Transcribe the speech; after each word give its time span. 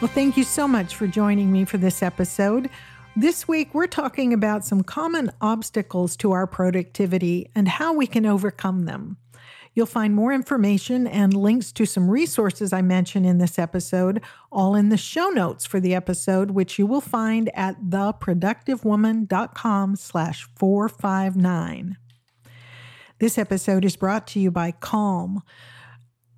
Well, 0.00 0.08
thank 0.08 0.36
you 0.38 0.44
so 0.44 0.66
much 0.66 0.94
for 0.94 1.06
joining 1.06 1.52
me 1.52 1.66
for 1.66 1.76
this 1.76 2.02
episode. 2.02 2.70
This 3.16 3.46
week, 3.46 3.74
we're 3.74 3.86
talking 3.86 4.32
about 4.32 4.64
some 4.64 4.82
common 4.82 5.30
obstacles 5.42 6.16
to 6.16 6.32
our 6.32 6.46
productivity 6.46 7.50
and 7.54 7.68
how 7.68 7.92
we 7.92 8.06
can 8.06 8.24
overcome 8.24 8.86
them. 8.86 9.18
You'll 9.74 9.84
find 9.84 10.14
more 10.14 10.32
information 10.32 11.06
and 11.06 11.34
links 11.34 11.70
to 11.72 11.84
some 11.84 12.10
resources 12.10 12.72
I 12.72 12.80
mention 12.80 13.26
in 13.26 13.36
this 13.36 13.58
episode, 13.58 14.22
all 14.50 14.74
in 14.74 14.88
the 14.88 14.96
show 14.96 15.28
notes 15.28 15.66
for 15.66 15.80
the 15.80 15.94
episode, 15.94 16.52
which 16.52 16.78
you 16.78 16.86
will 16.86 17.02
find 17.02 17.50
at 17.54 17.82
theproductivewoman.com 17.82 19.96
slash 19.96 20.48
459. 20.56 21.98
This 23.18 23.36
episode 23.36 23.84
is 23.84 23.96
brought 23.96 24.26
to 24.28 24.40
you 24.40 24.50
by 24.50 24.70
Calm. 24.70 25.42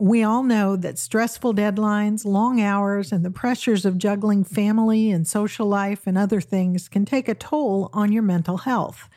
We 0.02 0.24
all 0.24 0.42
know 0.42 0.74
that 0.74 0.98
stressful 0.98 1.54
deadlines, 1.54 2.24
long 2.24 2.60
hours, 2.60 3.12
and 3.12 3.24
the 3.24 3.30
pressures 3.30 3.84
of 3.84 3.98
juggling 3.98 4.42
family 4.42 5.12
and 5.12 5.24
social 5.24 5.68
life 5.68 6.08
and 6.08 6.18
other 6.18 6.40
things 6.40 6.88
can 6.88 7.04
take 7.04 7.28
a 7.28 7.36
toll 7.36 7.88
on 7.92 8.10
your 8.10 8.24
mental 8.24 8.56
health. 8.56 9.08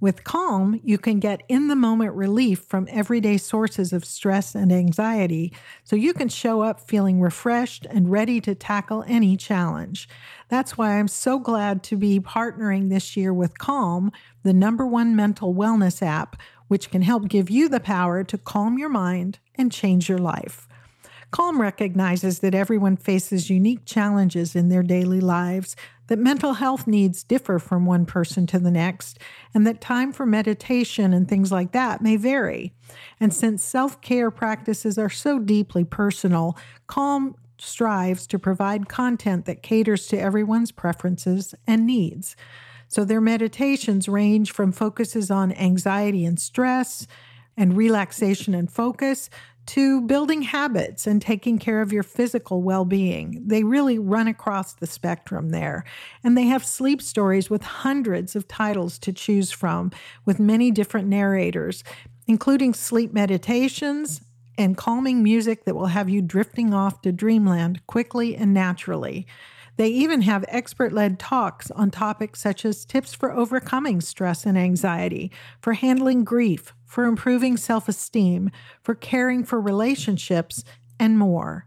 With 0.00 0.24
Calm, 0.24 0.80
you 0.82 0.98
can 0.98 1.20
get 1.20 1.44
in 1.46 1.68
the 1.68 1.76
moment 1.76 2.14
relief 2.14 2.58
from 2.58 2.88
everyday 2.90 3.36
sources 3.36 3.92
of 3.92 4.04
stress 4.04 4.56
and 4.56 4.72
anxiety 4.72 5.52
so 5.84 5.94
you 5.94 6.12
can 6.12 6.28
show 6.28 6.60
up 6.60 6.80
feeling 6.80 7.20
refreshed 7.20 7.86
and 7.88 8.10
ready 8.10 8.40
to 8.40 8.56
tackle 8.56 9.04
any 9.06 9.36
challenge. 9.36 10.08
That's 10.48 10.76
why 10.76 10.98
I'm 10.98 11.06
so 11.06 11.38
glad 11.38 11.84
to 11.84 11.96
be 11.96 12.18
partnering 12.18 12.88
this 12.88 13.16
year 13.16 13.32
with 13.32 13.58
Calm, 13.58 14.10
the 14.42 14.52
number 14.52 14.84
one 14.84 15.14
mental 15.14 15.54
wellness 15.54 16.04
app, 16.04 16.34
which 16.68 16.90
can 16.90 17.02
help 17.02 17.28
give 17.28 17.50
you 17.50 17.68
the 17.68 17.80
power 17.80 18.24
to 18.24 18.38
calm 18.38 18.78
your 18.78 18.88
mind 18.88 19.38
and 19.54 19.72
change 19.72 20.08
your 20.08 20.18
life. 20.18 20.68
Calm 21.32 21.62
recognizes 21.62 22.40
that 22.40 22.54
everyone 22.54 22.96
faces 22.96 23.48
unique 23.48 23.86
challenges 23.86 24.54
in 24.54 24.68
their 24.68 24.82
daily 24.82 25.20
lives, 25.20 25.74
that 26.08 26.18
mental 26.18 26.52
health 26.54 26.86
needs 26.86 27.24
differ 27.24 27.58
from 27.58 27.86
one 27.86 28.04
person 28.04 28.46
to 28.46 28.58
the 28.58 28.70
next, 28.70 29.18
and 29.54 29.66
that 29.66 29.80
time 29.80 30.12
for 30.12 30.26
meditation 30.26 31.14
and 31.14 31.26
things 31.26 31.50
like 31.50 31.72
that 31.72 32.02
may 32.02 32.16
vary. 32.16 32.74
And 33.18 33.32
since 33.32 33.64
self 33.64 34.02
care 34.02 34.30
practices 34.30 34.98
are 34.98 35.08
so 35.08 35.38
deeply 35.38 35.84
personal, 35.84 36.54
Calm 36.86 37.34
strives 37.56 38.26
to 38.26 38.38
provide 38.38 38.90
content 38.90 39.46
that 39.46 39.62
caters 39.62 40.08
to 40.08 40.18
everyone's 40.18 40.70
preferences 40.72 41.54
and 41.66 41.86
needs. 41.86 42.36
So 42.92 43.06
their 43.06 43.22
meditations 43.22 44.06
range 44.06 44.52
from 44.52 44.70
focuses 44.70 45.30
on 45.30 45.50
anxiety 45.52 46.26
and 46.26 46.38
stress 46.38 47.06
and 47.56 47.74
relaxation 47.74 48.54
and 48.54 48.70
focus 48.70 49.30
to 49.64 50.02
building 50.02 50.42
habits 50.42 51.06
and 51.06 51.22
taking 51.22 51.58
care 51.58 51.80
of 51.80 51.90
your 51.90 52.02
physical 52.02 52.62
well 52.62 52.84
being. 52.84 53.44
They 53.46 53.64
really 53.64 53.98
run 53.98 54.28
across 54.28 54.74
the 54.74 54.86
spectrum 54.86 55.48
there. 55.48 55.84
And 56.22 56.36
they 56.36 56.44
have 56.44 56.66
sleep 56.66 57.00
stories 57.00 57.48
with 57.48 57.62
hundreds 57.62 58.36
of 58.36 58.46
titles 58.46 58.98
to 58.98 59.12
choose 59.12 59.50
from, 59.50 59.90
with 60.26 60.38
many 60.38 60.70
different 60.70 61.08
narrators, 61.08 61.82
including 62.26 62.74
sleep 62.74 63.14
meditations 63.14 64.20
and 64.58 64.76
calming 64.76 65.22
music 65.22 65.64
that 65.64 65.74
will 65.74 65.86
have 65.86 66.10
you 66.10 66.20
drifting 66.20 66.74
off 66.74 67.00
to 67.00 67.10
dreamland 67.10 67.86
quickly 67.86 68.36
and 68.36 68.52
naturally. 68.52 69.26
They 69.76 69.88
even 69.88 70.22
have 70.22 70.44
expert 70.48 70.92
led 70.92 71.18
talks 71.18 71.70
on 71.70 71.90
topics 71.90 72.40
such 72.40 72.64
as 72.64 72.84
tips 72.84 73.14
for 73.14 73.32
overcoming 73.32 74.00
stress 74.00 74.44
and 74.44 74.58
anxiety, 74.58 75.30
for 75.60 75.72
handling 75.72 76.24
grief, 76.24 76.74
for 76.84 77.04
improving 77.04 77.56
self 77.56 77.88
esteem, 77.88 78.50
for 78.82 78.94
caring 78.94 79.44
for 79.44 79.60
relationships, 79.60 80.62
and 81.00 81.18
more. 81.18 81.66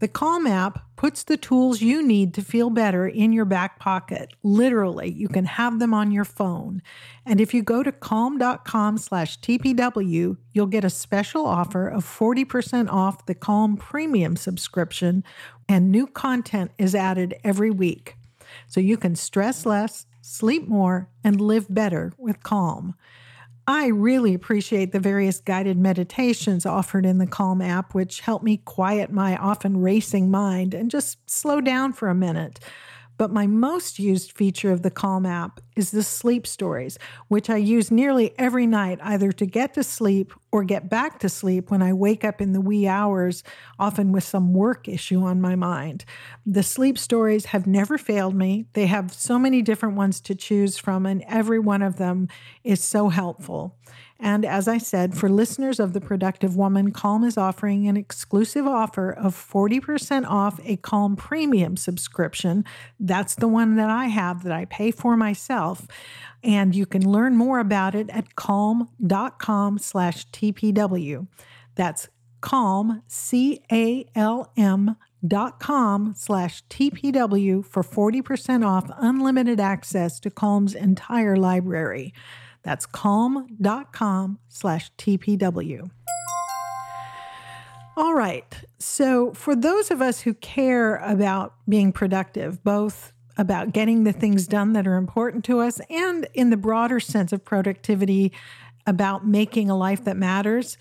The 0.00 0.08
Calm 0.08 0.46
app 0.46 0.96
puts 0.96 1.22
the 1.22 1.36
tools 1.36 1.82
you 1.82 2.02
need 2.02 2.32
to 2.32 2.42
feel 2.42 2.70
better 2.70 3.06
in 3.06 3.34
your 3.34 3.44
back 3.44 3.78
pocket. 3.78 4.32
Literally, 4.42 5.10
you 5.10 5.28
can 5.28 5.44
have 5.44 5.78
them 5.78 5.92
on 5.92 6.10
your 6.10 6.24
phone. 6.24 6.80
And 7.26 7.38
if 7.38 7.52
you 7.52 7.62
go 7.62 7.82
to 7.82 7.92
calm.com 7.92 8.96
slash 8.96 9.38
TPW, 9.40 10.38
you'll 10.54 10.66
get 10.66 10.84
a 10.84 10.90
special 10.90 11.44
offer 11.44 11.86
of 11.86 12.06
40% 12.06 12.90
off 12.90 13.26
the 13.26 13.34
Calm 13.34 13.76
Premium 13.76 14.36
subscription, 14.36 15.22
and 15.68 15.92
new 15.92 16.06
content 16.06 16.70
is 16.78 16.94
added 16.94 17.34
every 17.44 17.70
week. 17.70 18.16
So 18.66 18.80
you 18.80 18.96
can 18.96 19.14
stress 19.16 19.66
less, 19.66 20.06
sleep 20.22 20.66
more, 20.66 21.10
and 21.22 21.42
live 21.42 21.66
better 21.68 22.14
with 22.16 22.42
Calm. 22.42 22.94
I 23.70 23.86
really 23.86 24.34
appreciate 24.34 24.90
the 24.90 24.98
various 24.98 25.40
guided 25.40 25.78
meditations 25.78 26.66
offered 26.66 27.06
in 27.06 27.18
the 27.18 27.26
Calm 27.26 27.62
app, 27.62 27.94
which 27.94 28.18
help 28.18 28.42
me 28.42 28.56
quiet 28.56 29.12
my 29.12 29.36
often 29.36 29.80
racing 29.80 30.28
mind 30.28 30.74
and 30.74 30.90
just 30.90 31.18
slow 31.30 31.60
down 31.60 31.92
for 31.92 32.08
a 32.08 32.14
minute. 32.14 32.58
But 33.20 33.30
my 33.30 33.46
most 33.46 33.98
used 33.98 34.32
feature 34.32 34.72
of 34.72 34.80
the 34.80 34.90
Calm 34.90 35.26
app 35.26 35.60
is 35.76 35.90
the 35.90 36.02
sleep 36.02 36.46
stories, 36.46 36.98
which 37.28 37.50
I 37.50 37.58
use 37.58 37.90
nearly 37.90 38.32
every 38.38 38.66
night 38.66 38.98
either 39.02 39.30
to 39.30 39.44
get 39.44 39.74
to 39.74 39.84
sleep 39.84 40.32
or 40.50 40.64
get 40.64 40.88
back 40.88 41.18
to 41.18 41.28
sleep 41.28 41.70
when 41.70 41.82
I 41.82 41.92
wake 41.92 42.24
up 42.24 42.40
in 42.40 42.54
the 42.54 42.62
wee 42.62 42.88
hours, 42.88 43.44
often 43.78 44.10
with 44.10 44.24
some 44.24 44.54
work 44.54 44.88
issue 44.88 45.22
on 45.22 45.38
my 45.38 45.54
mind. 45.54 46.06
The 46.46 46.62
sleep 46.62 46.96
stories 46.96 47.44
have 47.44 47.66
never 47.66 47.98
failed 47.98 48.34
me. 48.34 48.64
They 48.72 48.86
have 48.86 49.12
so 49.12 49.38
many 49.38 49.60
different 49.60 49.96
ones 49.96 50.22
to 50.22 50.34
choose 50.34 50.78
from, 50.78 51.04
and 51.04 51.22
every 51.28 51.58
one 51.58 51.82
of 51.82 51.96
them 51.96 52.28
is 52.64 52.82
so 52.82 53.10
helpful. 53.10 53.76
And 54.22 54.44
as 54.44 54.68
I 54.68 54.76
said, 54.76 55.16
for 55.16 55.30
listeners 55.30 55.80
of 55.80 55.94
The 55.94 56.00
Productive 56.00 56.54
Woman, 56.54 56.92
Calm 56.92 57.24
is 57.24 57.38
offering 57.38 57.88
an 57.88 57.96
exclusive 57.96 58.66
offer 58.66 59.10
of 59.10 59.34
40% 59.34 60.26
off 60.28 60.60
a 60.62 60.76
Calm 60.76 61.16
Premium 61.16 61.76
subscription. 61.76 62.64
That's 62.98 63.34
the 63.34 63.48
one 63.48 63.76
that 63.76 63.88
I 63.88 64.06
have 64.06 64.42
that 64.42 64.52
I 64.52 64.66
pay 64.66 64.90
for 64.90 65.16
myself. 65.16 65.86
And 66.44 66.74
you 66.74 66.84
can 66.84 67.10
learn 67.10 67.34
more 67.34 67.60
about 67.60 67.94
it 67.94 68.10
at 68.10 68.36
calm.com 68.36 69.78
slash 69.78 70.26
TPW. 70.28 71.26
That's 71.74 72.08
calm, 72.42 73.02
C 73.08 73.62
A 73.72 74.06
L 74.14 74.52
M 74.56 74.96
dot 75.26 75.60
com 75.60 76.14
slash 76.16 76.62
TPW 76.68 77.64
for 77.64 77.82
40% 77.82 78.66
off 78.66 78.90
unlimited 78.98 79.60
access 79.60 80.20
to 80.20 80.30
Calm's 80.30 80.74
entire 80.74 81.36
library. 81.36 82.12
That's 82.62 82.86
calm.com 82.86 84.38
slash 84.48 84.90
TPW. 84.98 85.90
All 87.96 88.14
right. 88.14 88.54
So, 88.78 89.32
for 89.32 89.54
those 89.54 89.90
of 89.90 90.00
us 90.00 90.20
who 90.20 90.34
care 90.34 90.96
about 90.96 91.54
being 91.68 91.92
productive, 91.92 92.62
both 92.62 93.12
about 93.36 93.72
getting 93.72 94.04
the 94.04 94.12
things 94.12 94.46
done 94.46 94.74
that 94.74 94.86
are 94.86 94.96
important 94.96 95.44
to 95.46 95.60
us 95.60 95.80
and 95.90 96.26
in 96.34 96.50
the 96.50 96.56
broader 96.56 97.00
sense 97.00 97.32
of 97.32 97.44
productivity, 97.44 98.32
about 98.86 99.26
making 99.26 99.70
a 99.70 99.76
life 99.76 100.04
that 100.04 100.16
matters, 100.16 100.76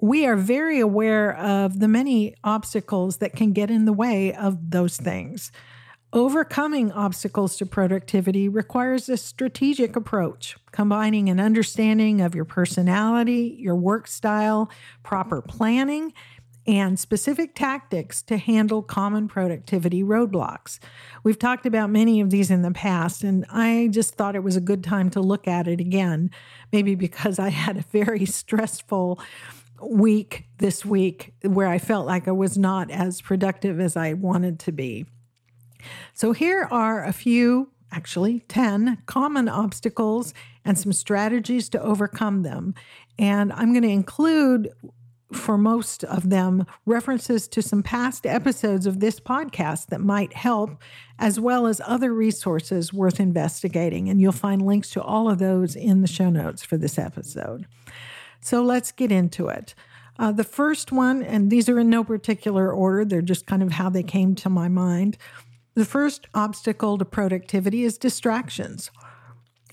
we 0.00 0.26
are 0.26 0.36
very 0.36 0.80
aware 0.80 1.36
of 1.36 1.80
the 1.80 1.88
many 1.88 2.34
obstacles 2.44 3.18
that 3.18 3.34
can 3.34 3.52
get 3.52 3.70
in 3.70 3.84
the 3.84 3.92
way 3.92 4.34
of 4.34 4.70
those 4.70 4.96
things. 4.96 5.50
Overcoming 6.14 6.92
obstacles 6.92 7.56
to 7.56 7.66
productivity 7.66 8.48
requires 8.48 9.08
a 9.08 9.16
strategic 9.16 9.96
approach, 9.96 10.56
combining 10.70 11.28
an 11.28 11.40
understanding 11.40 12.20
of 12.20 12.36
your 12.36 12.44
personality, 12.44 13.56
your 13.58 13.74
work 13.74 14.06
style, 14.06 14.70
proper 15.02 15.42
planning, 15.42 16.12
and 16.68 17.00
specific 17.00 17.56
tactics 17.56 18.22
to 18.22 18.36
handle 18.36 18.80
common 18.80 19.26
productivity 19.26 20.04
roadblocks. 20.04 20.78
We've 21.24 21.38
talked 21.38 21.66
about 21.66 21.90
many 21.90 22.20
of 22.20 22.30
these 22.30 22.48
in 22.48 22.62
the 22.62 22.70
past, 22.70 23.24
and 23.24 23.44
I 23.50 23.88
just 23.90 24.14
thought 24.14 24.36
it 24.36 24.44
was 24.44 24.54
a 24.54 24.60
good 24.60 24.84
time 24.84 25.10
to 25.10 25.20
look 25.20 25.48
at 25.48 25.66
it 25.66 25.80
again, 25.80 26.30
maybe 26.70 26.94
because 26.94 27.40
I 27.40 27.48
had 27.48 27.76
a 27.76 27.84
very 27.90 28.24
stressful 28.24 29.18
week 29.82 30.46
this 30.58 30.84
week 30.84 31.34
where 31.42 31.66
I 31.66 31.80
felt 31.80 32.06
like 32.06 32.28
I 32.28 32.32
was 32.32 32.56
not 32.56 32.92
as 32.92 33.20
productive 33.20 33.80
as 33.80 33.96
I 33.96 34.12
wanted 34.12 34.60
to 34.60 34.70
be. 34.70 35.06
So 36.12 36.32
here 36.32 36.68
are 36.70 37.04
a 37.04 37.12
few, 37.12 37.70
actually 37.90 38.40
10 38.48 39.02
common 39.06 39.48
obstacles 39.48 40.34
and 40.64 40.78
some 40.78 40.92
strategies 40.92 41.68
to 41.70 41.82
overcome 41.82 42.42
them. 42.42 42.74
And 43.18 43.52
I'm 43.52 43.72
going 43.72 43.82
to 43.82 43.88
include 43.88 44.72
for 45.32 45.58
most 45.58 46.04
of 46.04 46.30
them 46.30 46.66
references 46.86 47.48
to 47.48 47.62
some 47.62 47.82
past 47.82 48.26
episodes 48.26 48.86
of 48.86 49.00
this 49.00 49.20
podcast 49.20 49.86
that 49.86 50.00
might 50.00 50.32
help, 50.32 50.80
as 51.18 51.40
well 51.40 51.66
as 51.66 51.80
other 51.84 52.12
resources 52.12 52.92
worth 52.92 53.20
investigating. 53.20 54.08
And 54.08 54.20
you'll 54.20 54.32
find 54.32 54.62
links 54.62 54.90
to 54.90 55.02
all 55.02 55.28
of 55.28 55.38
those 55.38 55.76
in 55.76 56.02
the 56.02 56.08
show 56.08 56.30
notes 56.30 56.64
for 56.64 56.76
this 56.76 56.98
episode. 56.98 57.66
So 58.40 58.62
let's 58.62 58.92
get 58.92 59.10
into 59.10 59.48
it. 59.48 59.74
Uh, 60.18 60.30
the 60.30 60.44
first 60.44 60.92
one, 60.92 61.22
and 61.22 61.50
these 61.50 61.68
are 61.68 61.80
in 61.80 61.90
no 61.90 62.04
particular 62.04 62.72
order, 62.72 63.04
they're 63.04 63.22
just 63.22 63.46
kind 63.46 63.62
of 63.62 63.72
how 63.72 63.90
they 63.90 64.02
came 64.02 64.34
to 64.36 64.48
my 64.48 64.68
mind. 64.68 65.16
The 65.74 65.84
first 65.84 66.28
obstacle 66.34 66.98
to 66.98 67.04
productivity 67.04 67.82
is 67.82 67.98
distractions. 67.98 68.92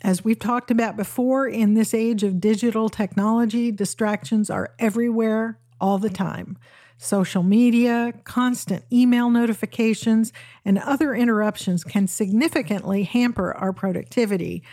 As 0.02 0.24
we've 0.24 0.40
talked 0.40 0.72
about 0.72 0.98
before, 0.98 1.48
in 1.48 1.76
this 1.76 1.94
age 1.94 2.24
of 2.24 2.42
digital 2.42 2.90
technology, 2.90 3.72
distractions 3.72 4.50
are 4.50 4.74
everywhere 4.80 5.60
all 5.80 6.00
the 6.00 6.10
time. 6.10 6.58
Social 6.98 7.44
media, 7.44 8.14
constant 8.24 8.84
email 8.92 9.30
notifications, 9.30 10.34
and 10.66 10.80
other 10.80 11.14
interruptions 11.14 11.84
can 11.84 12.08
significantly 12.08 13.04
hamper 13.04 13.54
our 13.54 13.72
productivity. 13.72 14.64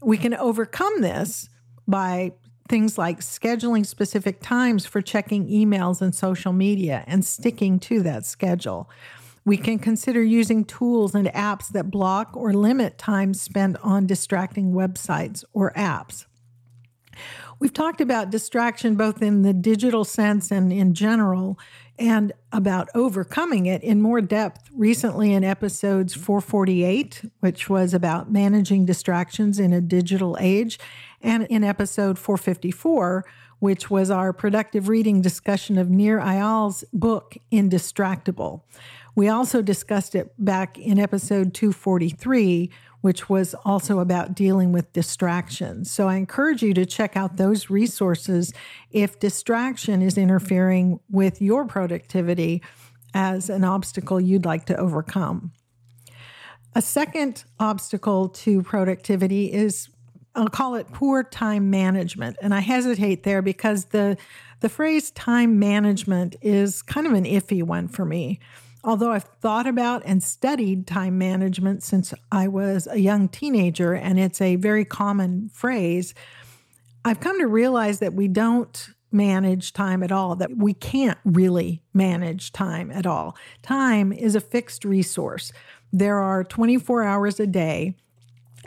We 0.00 0.18
can 0.18 0.34
overcome 0.34 1.00
this 1.00 1.48
by 1.86 2.32
things 2.68 2.98
like 2.98 3.20
scheduling 3.20 3.86
specific 3.86 4.40
times 4.40 4.84
for 4.84 5.00
checking 5.00 5.46
emails 5.48 6.02
and 6.02 6.12
social 6.12 6.52
media 6.52 7.04
and 7.06 7.24
sticking 7.24 7.78
to 7.78 8.02
that 8.02 8.26
schedule. 8.26 8.90
We 9.46 9.56
can 9.56 9.78
consider 9.78 10.22
using 10.24 10.64
tools 10.64 11.14
and 11.14 11.28
apps 11.28 11.68
that 11.68 11.88
block 11.88 12.36
or 12.36 12.52
limit 12.52 12.98
time 12.98 13.32
spent 13.32 13.76
on 13.80 14.04
distracting 14.04 14.72
websites 14.72 15.44
or 15.52 15.72
apps. 15.74 16.26
We've 17.60 17.72
talked 17.72 18.00
about 18.00 18.30
distraction 18.30 18.96
both 18.96 19.22
in 19.22 19.42
the 19.42 19.54
digital 19.54 20.04
sense 20.04 20.50
and 20.50 20.72
in 20.72 20.94
general, 20.94 21.58
and 21.96 22.32
about 22.52 22.88
overcoming 22.92 23.66
it 23.66 23.82
in 23.82 24.02
more 24.02 24.20
depth 24.20 24.68
recently 24.74 25.32
in 25.32 25.44
episodes 25.44 26.12
448, 26.12 27.30
which 27.38 27.70
was 27.70 27.94
about 27.94 28.30
managing 28.30 28.84
distractions 28.84 29.60
in 29.60 29.72
a 29.72 29.80
digital 29.80 30.36
age, 30.40 30.78
and 31.22 31.44
in 31.44 31.62
episode 31.62 32.18
454, 32.18 33.24
which 33.60 33.88
was 33.88 34.10
our 34.10 34.32
productive 34.32 34.88
reading 34.88 35.22
discussion 35.22 35.78
of 35.78 35.88
Nir 35.88 36.20
Eyal's 36.20 36.84
book, 36.92 37.38
Indistractable. 37.50 38.62
We 39.16 39.28
also 39.28 39.62
discussed 39.62 40.14
it 40.14 40.32
back 40.38 40.78
in 40.78 40.98
episode 40.98 41.54
243, 41.54 42.70
which 43.00 43.30
was 43.30 43.54
also 43.64 43.98
about 43.98 44.34
dealing 44.34 44.72
with 44.72 44.92
distractions. 44.92 45.90
So 45.90 46.06
I 46.06 46.16
encourage 46.16 46.62
you 46.62 46.74
to 46.74 46.84
check 46.84 47.16
out 47.16 47.38
those 47.38 47.70
resources 47.70 48.52
if 48.90 49.18
distraction 49.18 50.02
is 50.02 50.18
interfering 50.18 51.00
with 51.10 51.40
your 51.40 51.64
productivity 51.64 52.62
as 53.14 53.48
an 53.48 53.64
obstacle 53.64 54.20
you'd 54.20 54.44
like 54.44 54.66
to 54.66 54.76
overcome. 54.76 55.50
A 56.74 56.82
second 56.82 57.44
obstacle 57.58 58.28
to 58.28 58.62
productivity 58.62 59.50
is 59.50 59.88
I'll 60.34 60.48
call 60.48 60.74
it 60.74 60.92
poor 60.92 61.24
time 61.24 61.70
management. 61.70 62.36
And 62.42 62.52
I 62.52 62.60
hesitate 62.60 63.22
there 63.22 63.40
because 63.40 63.86
the 63.86 64.18
the 64.60 64.68
phrase 64.68 65.10
time 65.12 65.58
management 65.58 66.36
is 66.42 66.82
kind 66.82 67.06
of 67.06 67.14
an 67.14 67.24
iffy 67.24 67.62
one 67.62 67.88
for 67.88 68.04
me. 68.04 68.40
Although 68.86 69.10
I've 69.10 69.24
thought 69.24 69.66
about 69.66 70.02
and 70.06 70.22
studied 70.22 70.86
time 70.86 71.18
management 71.18 71.82
since 71.82 72.14
I 72.30 72.46
was 72.46 72.86
a 72.86 73.00
young 73.00 73.28
teenager, 73.28 73.94
and 73.94 74.18
it's 74.18 74.40
a 74.40 74.54
very 74.54 74.84
common 74.84 75.50
phrase, 75.52 76.14
I've 77.04 77.18
come 77.18 77.40
to 77.40 77.48
realize 77.48 77.98
that 77.98 78.14
we 78.14 78.28
don't 78.28 78.88
manage 79.10 79.72
time 79.72 80.04
at 80.04 80.12
all, 80.12 80.36
that 80.36 80.56
we 80.56 80.72
can't 80.72 81.18
really 81.24 81.82
manage 81.94 82.52
time 82.52 82.92
at 82.92 83.06
all. 83.06 83.36
Time 83.60 84.12
is 84.12 84.36
a 84.36 84.40
fixed 84.40 84.84
resource. 84.84 85.52
There 85.92 86.18
are 86.18 86.44
24 86.44 87.02
hours 87.02 87.40
a 87.40 87.46
day. 87.46 87.96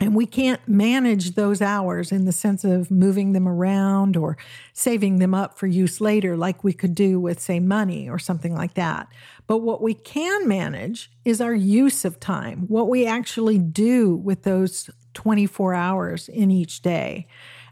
And 0.00 0.14
we 0.14 0.24
can't 0.24 0.66
manage 0.66 1.32
those 1.32 1.60
hours 1.60 2.10
in 2.10 2.24
the 2.24 2.32
sense 2.32 2.64
of 2.64 2.90
moving 2.90 3.32
them 3.32 3.46
around 3.46 4.16
or 4.16 4.38
saving 4.72 5.18
them 5.18 5.34
up 5.34 5.58
for 5.58 5.66
use 5.66 6.00
later, 6.00 6.38
like 6.38 6.64
we 6.64 6.72
could 6.72 6.94
do 6.94 7.20
with, 7.20 7.38
say, 7.38 7.60
money 7.60 8.08
or 8.08 8.18
something 8.18 8.54
like 8.54 8.74
that. 8.74 9.08
But 9.46 9.58
what 9.58 9.82
we 9.82 9.92
can 9.92 10.48
manage 10.48 11.10
is 11.26 11.42
our 11.42 11.54
use 11.54 12.06
of 12.06 12.18
time, 12.18 12.60
what 12.68 12.88
we 12.88 13.06
actually 13.06 13.58
do 13.58 14.16
with 14.16 14.44
those 14.44 14.88
24 15.12 15.74
hours 15.74 16.30
in 16.30 16.50
each 16.50 16.80
day. 16.80 17.26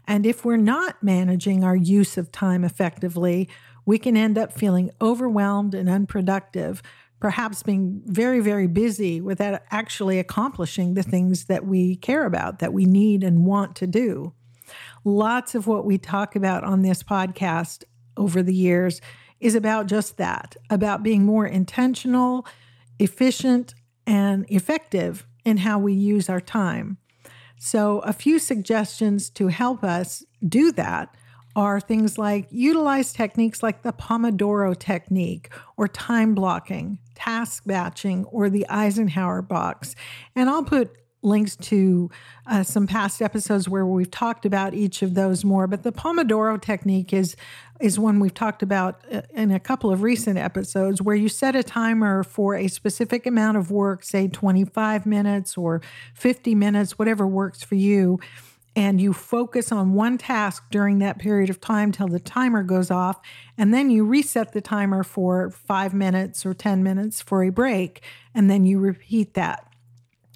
And 0.07 0.23
if 0.25 0.45
we're 0.45 0.57
not 0.57 1.01
managing 1.01 1.63
our 1.63 1.75
use 1.75 2.15
of 2.15 2.31
time 2.31 2.63
effectively, 2.63 3.49
we 3.85 3.97
can 3.97 4.15
end 4.15 4.37
up 4.37 4.53
feeling 4.53 4.91
overwhelmed 5.01 5.73
and 5.73 5.89
unproductive 5.89 6.83
perhaps 7.19 7.63
being 7.63 8.01
very, 8.05 8.39
very 8.39 8.67
busy 8.67 9.19
without 9.21 9.61
actually 9.71 10.19
accomplishing 10.19 10.93
the 10.93 11.03
things 11.03 11.45
that 11.45 11.65
we 11.65 11.95
care 11.97 12.25
about, 12.25 12.59
that 12.59 12.73
we 12.73 12.85
need 12.85 13.23
and 13.23 13.45
want 13.45 13.75
to 13.75 13.87
do. 13.87 14.33
Lots 15.03 15.55
of 15.55 15.67
what 15.67 15.85
we 15.85 15.97
talk 15.97 16.35
about 16.35 16.63
on 16.63 16.81
this 16.81 17.03
podcast 17.03 17.83
over 18.15 18.41
the 18.41 18.53
years 18.53 19.01
is 19.39 19.55
about 19.55 19.87
just 19.87 20.17
that 20.17 20.55
about 20.69 21.03
being 21.03 21.23
more 21.23 21.45
intentional, 21.45 22.45
efficient, 22.99 23.73
and 24.05 24.45
effective 24.49 25.25
in 25.45 25.57
how 25.57 25.79
we 25.79 25.93
use 25.93 26.29
our 26.29 26.41
time. 26.41 26.97
So, 27.57 27.99
a 27.99 28.13
few 28.13 28.39
suggestions 28.39 29.29
to 29.31 29.47
help 29.47 29.83
us 29.83 30.23
do 30.47 30.71
that 30.73 31.13
are 31.59 31.81
things 31.81 32.17
like 32.17 32.47
utilize 32.51 33.11
techniques 33.11 33.61
like 33.61 33.81
the 33.81 33.91
Pomodoro 33.91 34.73
technique 34.79 35.49
or 35.75 35.89
time 35.89 36.33
blocking, 36.33 36.99
task 37.15 37.63
batching, 37.65 38.23
or 38.25 38.49
the 38.49 38.65
Eisenhower 38.69 39.41
box. 39.41 39.93
And 40.37 40.49
I'll 40.49 40.63
put 40.63 40.95
links 41.21 41.57
to 41.57 42.09
uh, 42.47 42.63
some 42.63 42.87
past 42.87 43.21
episodes 43.21 43.67
where 43.67 43.85
we've 43.85 44.09
talked 44.09 44.45
about 44.45 44.73
each 44.73 45.01
of 45.01 45.15
those 45.15 45.43
more 45.43 45.67
but 45.67 45.83
the 45.83 45.91
pomodoro 45.91 46.59
technique 46.61 47.11
is 47.11 47.35
is 47.81 47.99
one 47.99 48.21
we've 48.21 48.33
talked 48.33 48.63
about 48.63 49.03
uh, 49.11 49.21
in 49.33 49.51
a 49.51 49.59
couple 49.59 49.91
of 49.91 50.01
recent 50.01 50.37
episodes 50.37 51.01
where 51.01 51.17
you 51.17 51.27
set 51.27 51.57
a 51.57 51.61
timer 51.61 52.23
for 52.23 52.55
a 52.55 52.69
specific 52.69 53.25
amount 53.25 53.57
of 53.57 53.69
work 53.69 54.01
say 54.01 54.29
25 54.29 55.05
minutes 55.05 55.57
or 55.57 55.81
50 56.13 56.55
minutes 56.55 56.97
whatever 56.97 57.27
works 57.27 57.61
for 57.63 57.75
you 57.75 58.17
and 58.79 59.01
you 59.01 59.11
focus 59.11 59.73
on 59.73 59.91
one 59.91 60.17
task 60.17 60.63
during 60.71 60.99
that 60.99 61.19
period 61.19 61.49
of 61.49 61.59
time 61.59 61.91
till 61.91 62.07
the 62.07 62.17
timer 62.17 62.63
goes 62.63 62.89
off. 62.89 63.19
And 63.57 63.73
then 63.73 63.89
you 63.89 64.05
reset 64.05 64.53
the 64.53 64.61
timer 64.61 65.03
for 65.03 65.49
five 65.49 65.93
minutes 65.93 66.45
or 66.45 66.53
10 66.53 66.81
minutes 66.81 67.21
for 67.21 67.43
a 67.43 67.49
break. 67.49 68.01
And 68.33 68.49
then 68.49 68.65
you 68.65 68.79
repeat 68.79 69.33
that 69.33 69.69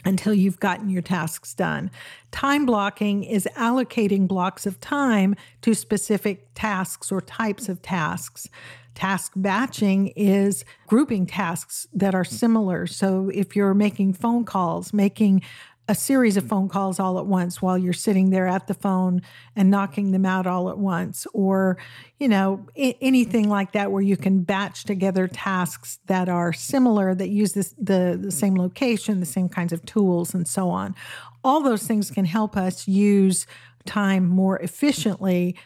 until 0.04 0.34
you've 0.34 0.60
gotten 0.60 0.90
your 0.90 1.02
tasks 1.02 1.54
done. 1.54 1.90
Time 2.32 2.66
blocking 2.66 3.24
is 3.24 3.48
allocating 3.56 4.28
blocks 4.28 4.66
of 4.66 4.82
time 4.82 5.38
to 5.62 5.74
specific 5.74 6.50
tasks 6.54 7.14
or 7.14 7.22
types 7.22 7.70
of 7.70 7.82
tasks. 7.82 8.50
Task 8.94 9.32
batching 9.38 10.08
is 10.18 10.66
grouping 10.88 11.26
tasks 11.26 11.88
that 11.94 12.14
are 12.14 12.26
similar. 12.26 12.88
So 12.88 13.32
if 13.34 13.56
you're 13.56 13.74
making 13.74 14.14
phone 14.14 14.44
calls, 14.44 14.92
making 14.92 15.44
a 15.88 15.96
series 15.96 16.38
of 16.38 16.46
mm. 16.46 16.50
phone 16.50 16.70
calls 16.70 17.00
all 17.00 17.20
at 17.20 17.26
once 17.26 17.62
while 17.62 17.78
you're 17.78 17.94
sitting 17.94 18.30
there 18.30 18.48
at 18.48 18.68
the 18.68 18.74
phone 18.74 19.22
and 19.56 19.70
knocking 19.70 20.12
them 20.12 20.26
out 20.26 20.48
all 20.48 20.70
at 20.70 20.78
once 20.78 21.28
or 21.34 21.78
you 22.20 22.28
know 22.28 22.66
I- 22.78 22.96
anything 23.02 23.50
like 23.50 23.74
that 23.74 23.92
where 23.92 24.02
you 24.02 24.16
can 24.16 24.44
batch 24.44 24.86
together 24.86 25.28
tasks 25.28 26.00
that 26.06 26.30
are 26.30 26.54
similar 26.54 27.14
that 27.16 27.30
use 27.30 27.54
this, 27.54 27.74
the, 27.78 28.18
the 28.22 28.32
same 28.32 28.56
location 28.56 29.20
the 29.20 29.26
same 29.26 29.50
kinds 29.50 29.74
of 29.74 29.86
tools 29.86 30.34
and 30.34 30.48
so 30.48 30.70
on. 30.70 30.96
All 31.44 31.62
those 31.62 31.86
things 31.86 32.10
can 32.10 32.26
help 32.26 32.56
us 32.56 32.88
use 32.88 33.46
time 33.86 34.28
more 34.28 34.60
efficiently 34.60 35.58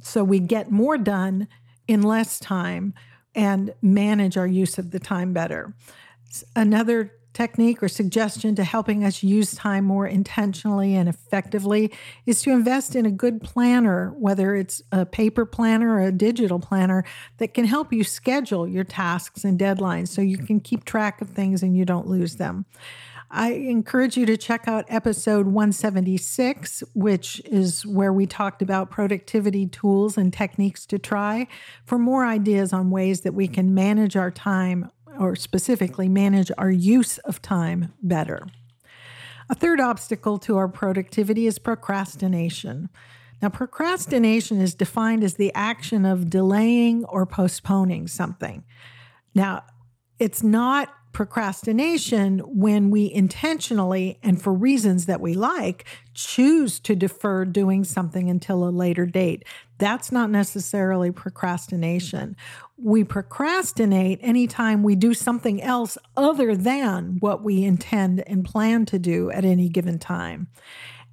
so 0.00 0.24
we 0.24 0.38
get 0.38 0.70
more 0.70 0.96
done 0.96 1.48
in 1.86 2.02
less 2.02 2.38
time 2.38 2.94
and 3.34 3.74
manage 3.82 4.36
our 4.36 4.46
use 4.46 4.78
of 4.78 4.90
the 4.90 4.98
time 4.98 5.32
better. 5.32 5.74
Another 6.54 7.12
technique 7.36 7.82
or 7.82 7.88
suggestion 7.88 8.54
to 8.54 8.64
helping 8.64 9.04
us 9.04 9.22
use 9.22 9.54
time 9.54 9.84
more 9.84 10.06
intentionally 10.06 10.94
and 10.94 11.06
effectively 11.06 11.92
is 12.24 12.40
to 12.40 12.50
invest 12.50 12.96
in 12.96 13.04
a 13.04 13.10
good 13.10 13.42
planner, 13.42 14.14
whether 14.18 14.56
it's 14.56 14.82
a 14.90 15.04
paper 15.04 15.44
planner 15.44 15.96
or 15.96 16.00
a 16.00 16.12
digital 16.12 16.58
planner 16.58 17.04
that 17.36 17.52
can 17.52 17.66
help 17.66 17.92
you 17.92 18.02
schedule 18.02 18.66
your 18.66 18.84
tasks 18.84 19.44
and 19.44 19.60
deadlines 19.60 20.08
so 20.08 20.22
you 20.22 20.38
can 20.38 20.58
keep 20.60 20.84
track 20.84 21.20
of 21.20 21.28
things 21.28 21.62
and 21.62 21.76
you 21.76 21.84
don't 21.84 22.06
lose 22.06 22.36
them. 22.36 22.64
I 23.30 23.52
encourage 23.52 24.16
you 24.16 24.24
to 24.26 24.36
check 24.36 24.66
out 24.66 24.86
episode 24.88 25.46
176, 25.46 26.84
which 26.94 27.42
is 27.44 27.84
where 27.84 28.12
we 28.12 28.24
talked 28.26 28.62
about 28.62 28.90
productivity 28.90 29.66
tools 29.66 30.16
and 30.16 30.32
techniques 30.32 30.86
to 30.86 30.98
try 30.98 31.48
for 31.84 31.98
more 31.98 32.24
ideas 32.24 32.72
on 32.72 32.90
ways 32.90 33.22
that 33.22 33.34
we 33.34 33.48
can 33.48 33.74
manage 33.74 34.16
our 34.16 34.30
time 34.30 34.90
or 35.18 35.36
specifically 35.36 36.08
manage 36.08 36.50
our 36.58 36.70
use 36.70 37.18
of 37.18 37.42
time 37.42 37.92
better. 38.02 38.46
A 39.48 39.54
third 39.54 39.80
obstacle 39.80 40.38
to 40.38 40.56
our 40.56 40.68
productivity 40.68 41.46
is 41.46 41.58
procrastination. 41.58 42.88
Now, 43.40 43.48
procrastination 43.50 44.60
is 44.60 44.74
defined 44.74 45.22
as 45.22 45.34
the 45.34 45.52
action 45.54 46.04
of 46.04 46.30
delaying 46.30 47.04
or 47.04 47.26
postponing 47.26 48.08
something. 48.08 48.64
Now, 49.34 49.62
it's 50.18 50.42
not 50.42 50.88
procrastination 51.12 52.40
when 52.40 52.90
we 52.90 53.10
intentionally 53.10 54.18
and 54.22 54.40
for 54.40 54.52
reasons 54.52 55.06
that 55.06 55.20
we 55.20 55.32
like 55.32 55.86
choose 56.12 56.78
to 56.80 56.94
defer 56.94 57.44
doing 57.44 57.84
something 57.84 58.28
until 58.28 58.68
a 58.68 58.70
later 58.70 59.06
date. 59.06 59.44
That's 59.78 60.10
not 60.10 60.30
necessarily 60.30 61.10
procrastination. 61.10 62.36
We 62.78 63.04
procrastinate 63.04 64.20
anytime 64.22 64.82
we 64.82 64.96
do 64.96 65.12
something 65.12 65.62
else 65.62 65.98
other 66.16 66.56
than 66.56 67.18
what 67.20 67.42
we 67.42 67.64
intend 67.64 68.26
and 68.26 68.44
plan 68.44 68.86
to 68.86 68.98
do 68.98 69.30
at 69.30 69.44
any 69.44 69.68
given 69.68 69.98
time. 69.98 70.48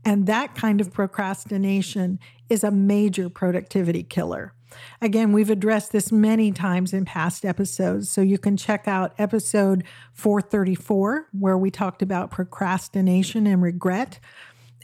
And 0.06 0.28
that 0.28 0.56
kind 0.56 0.82
of 0.82 0.92
procrastination 0.92 2.20
is 2.50 2.64
a 2.64 2.72
major 2.72 3.30
productivity 3.30 4.04
killer. 4.04 4.54
Again, 5.02 5.34
we've 5.34 5.50
addressed 5.50 5.92
this 5.92 6.12
many 6.12 6.52
times 6.52 6.94
in 6.94 7.06
past 7.06 7.46
episodes, 7.46 8.10
so 8.10 8.22
you 8.22 8.38
can 8.38 8.58
check 8.58 8.88
out 8.88 9.14
episode 9.18 9.84
434, 10.14 11.28
where 11.32 11.58
we 11.58 11.70
talked 11.70 12.02
about 12.02 12.32
procrastination 12.32 13.46
and 13.46 13.62
regret. 13.62 14.20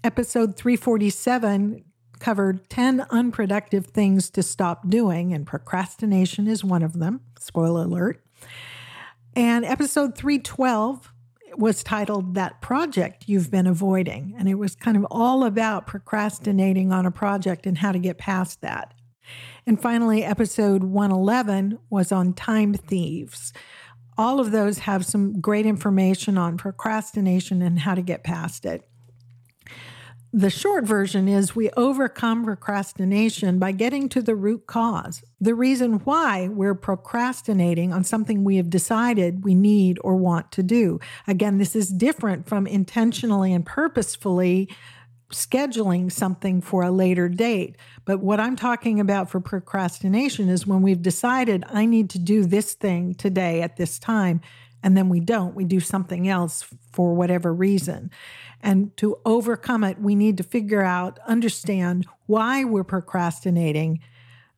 Episode 0.03 0.55
347 0.55 1.83
covered 2.20 2.70
10 2.70 3.06
unproductive 3.10 3.88
things 3.88 4.30
to 4.32 4.44
stop 4.44 4.90
doing, 4.90 5.34
and 5.34 5.48
procrastination 5.48 6.48
is 6.48 6.64
one 6.64 6.84
of 6.84 7.00
them. 7.00 7.22
Spoiler 7.40 7.84
alert. 7.84 8.24
And 9.36 9.66
episode 9.66 10.16
312 10.16 11.14
was 11.56 11.84
titled 11.84 12.36
That 12.36 12.62
Project 12.62 13.26
You've 13.28 13.52
Been 13.52 13.68
Avoiding. 13.68 14.36
And 14.38 14.48
it 14.48 14.56
was 14.56 14.76
kind 14.76 14.98
of 14.98 15.06
all 15.10 15.44
about 15.44 15.88
procrastinating 15.88 16.92
on 16.92 17.06
a 17.06 17.12
project 17.12 17.66
and 17.66 17.78
how 17.78 17.92
to 17.92 18.00
get 18.00 18.18
past 18.18 18.62
that. 18.62 18.94
And 19.66 19.82
finally, 19.82 20.24
episode 20.24 20.84
111 20.84 21.80
was 21.90 22.12
on 22.12 22.34
time 22.34 22.74
thieves. 22.74 23.54
All 24.18 24.40
of 24.40 24.52
those 24.52 24.80
have 24.80 25.06
some 25.06 25.40
great 25.40 25.66
information 25.66 26.38
on 26.38 26.58
procrastination 26.58 27.62
and 27.62 27.80
how 27.80 27.96
to 27.96 28.02
get 28.02 28.24
past 28.24 28.66
it. 28.66 28.84
The 30.31 30.51
short 30.51 30.83
version 30.83 31.27
is 31.27 31.55
we 31.55 31.71
overcome 31.71 32.43
procrastination 32.45 33.57
by 33.57 33.71
getting 33.71 34.07
to 34.09 34.21
the 34.21 34.36
root 34.36 34.67
cause, 34.67 35.24
the 35.41 35.55
reason 35.55 35.93
why 36.00 36.50
we're 36.50 36.75
procrastinating 36.75 37.91
on 37.91 38.03
something 38.03 38.43
we 38.43 38.57
have 38.57 38.69
decided 38.69 39.43
we 39.43 39.55
need 39.55 39.98
or 40.03 40.15
want 40.15 40.51
to 40.51 40.62
do. 40.62 41.00
Again, 41.25 41.57
this 41.57 41.75
is 41.75 41.89
different 41.89 42.48
from 42.48 42.67
intentionally 42.67 43.51
and 43.51 43.65
purposefully 43.65 44.69
scheduling 45.31 46.12
something 46.12 46.62
for 46.62 46.83
a 46.83 46.91
later 46.91 47.27
date. 47.27 47.75
But 48.05 48.19
what 48.19 48.39
I'm 48.39 48.55
talking 48.55 49.00
about 49.00 49.31
for 49.31 49.39
procrastination 49.39 50.48
is 50.48 50.67
when 50.67 50.83
we've 50.83 51.01
decided 51.01 51.63
I 51.69 51.88
need 51.88 52.09
to 52.12 52.19
do 52.19 52.45
this 52.45 52.75
thing 52.75 53.15
today 53.15 53.63
at 53.63 53.77
this 53.77 53.98
time, 53.98 54.41
and 54.83 54.95
then 54.95 55.09
we 55.09 55.19
don't, 55.19 55.55
we 55.55 55.65
do 55.65 55.79
something 55.79 56.27
else 56.27 56.65
for 56.91 57.13
whatever 57.13 57.53
reason. 57.53 58.12
And 58.62 58.95
to 58.98 59.19
overcome 59.25 59.83
it, 59.83 60.00
we 60.00 60.15
need 60.15 60.38
to 60.38 60.43
figure 60.43 60.81
out, 60.81 61.19
understand 61.27 62.05
why 62.25 62.63
we're 62.63 62.83
procrastinating. 62.83 64.00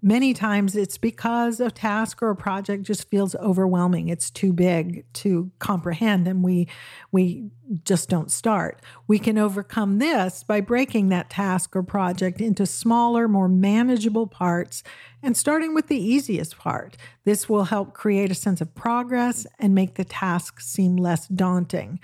Many 0.03 0.33
times 0.33 0.75
it's 0.75 0.97
because 0.97 1.59
a 1.59 1.69
task 1.69 2.23
or 2.23 2.31
a 2.31 2.35
project 2.35 2.83
just 2.83 3.07
feels 3.09 3.35
overwhelming. 3.35 4.09
It's 4.09 4.31
too 4.31 4.51
big 4.51 5.05
to 5.13 5.51
comprehend 5.59 6.27
and 6.27 6.43
we 6.43 6.67
we 7.11 7.51
just 7.85 8.09
don't 8.09 8.31
start. 8.31 8.81
We 9.07 9.19
can 9.19 9.37
overcome 9.37 9.99
this 9.99 10.43
by 10.43 10.59
breaking 10.59 11.09
that 11.09 11.29
task 11.29 11.75
or 11.75 11.83
project 11.83 12.41
into 12.41 12.65
smaller, 12.65 13.27
more 13.27 13.47
manageable 13.47 14.25
parts 14.25 14.83
and 15.21 15.37
starting 15.37 15.75
with 15.75 15.87
the 15.87 16.01
easiest 16.01 16.57
part. 16.57 16.97
This 17.23 17.47
will 17.47 17.65
help 17.65 17.93
create 17.93 18.31
a 18.31 18.35
sense 18.35 18.59
of 18.59 18.73
progress 18.73 19.45
and 19.59 19.75
make 19.75 19.95
the 19.95 20.03
task 20.03 20.59
seem 20.59 20.97
less 20.97 21.27
daunting 21.27 21.99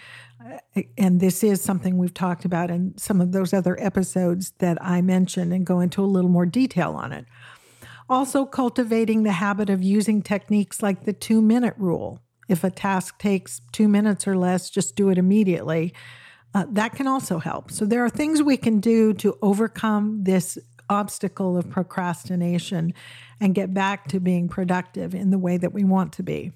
uh, 0.46 0.82
and 0.98 1.20
this 1.20 1.44
is 1.44 1.62
something 1.62 1.98
we've 1.98 2.14
talked 2.14 2.46
about 2.46 2.70
in 2.70 2.98
some 2.98 3.22
of 3.22 3.32
those 3.32 3.54
other 3.54 3.76
episodes 3.82 4.54
that 4.60 4.78
I 4.82 5.02
mentioned 5.02 5.52
and 5.52 5.66
go 5.66 5.80
into 5.80 6.04
a 6.04 6.06
little 6.06 6.30
more 6.30 6.46
detail 6.46 6.92
on 6.92 7.12
it. 7.12 7.26
Also, 8.10 8.46
cultivating 8.46 9.24
the 9.24 9.34
habit 9.34 9.70
of 9.70 9.84
using 9.84 10.22
techniques 10.22 10.82
like 10.82 11.04
the 11.04 11.14
two 11.14 11.42
minute 11.42 11.74
rule. 11.78 12.22
If 12.48 12.64
a 12.64 12.72
task 12.72 13.20
takes 13.20 13.62
two 13.74 13.88
minutes 13.88 14.28
or 14.28 14.38
less, 14.38 14.70
just 14.70 14.96
do 14.96 15.10
it 15.10 15.18
immediately. 15.18 15.94
Uh, 16.54 16.66
that 16.72 16.96
can 16.96 17.08
also 17.08 17.40
help. 17.40 17.72
So, 17.72 17.86
there 17.86 18.06
are 18.06 18.10
things 18.10 18.42
we 18.42 18.56
can 18.56 18.80
do 18.80 19.14
to 19.16 19.38
overcome 19.42 20.24
this 20.24 20.58
obstacle 20.90 21.58
of 21.58 21.70
procrastination 21.70 22.94
and 23.42 23.54
get 23.54 23.74
back 23.74 24.08
to 24.08 24.20
being 24.20 24.48
productive 24.48 25.14
in 25.14 25.30
the 25.30 25.38
way 25.38 25.58
that 25.58 25.74
we 25.74 25.84
want 25.84 26.14
to 26.14 26.24
be. 26.24 26.52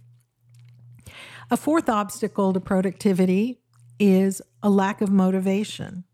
A 1.50 1.58
fourth 1.58 1.90
obstacle 1.90 2.54
to 2.54 2.62
productivity 2.62 3.60
is 4.00 4.42
a 4.64 4.70
lack 4.70 5.02
of 5.02 5.10
motivation. 5.12 6.06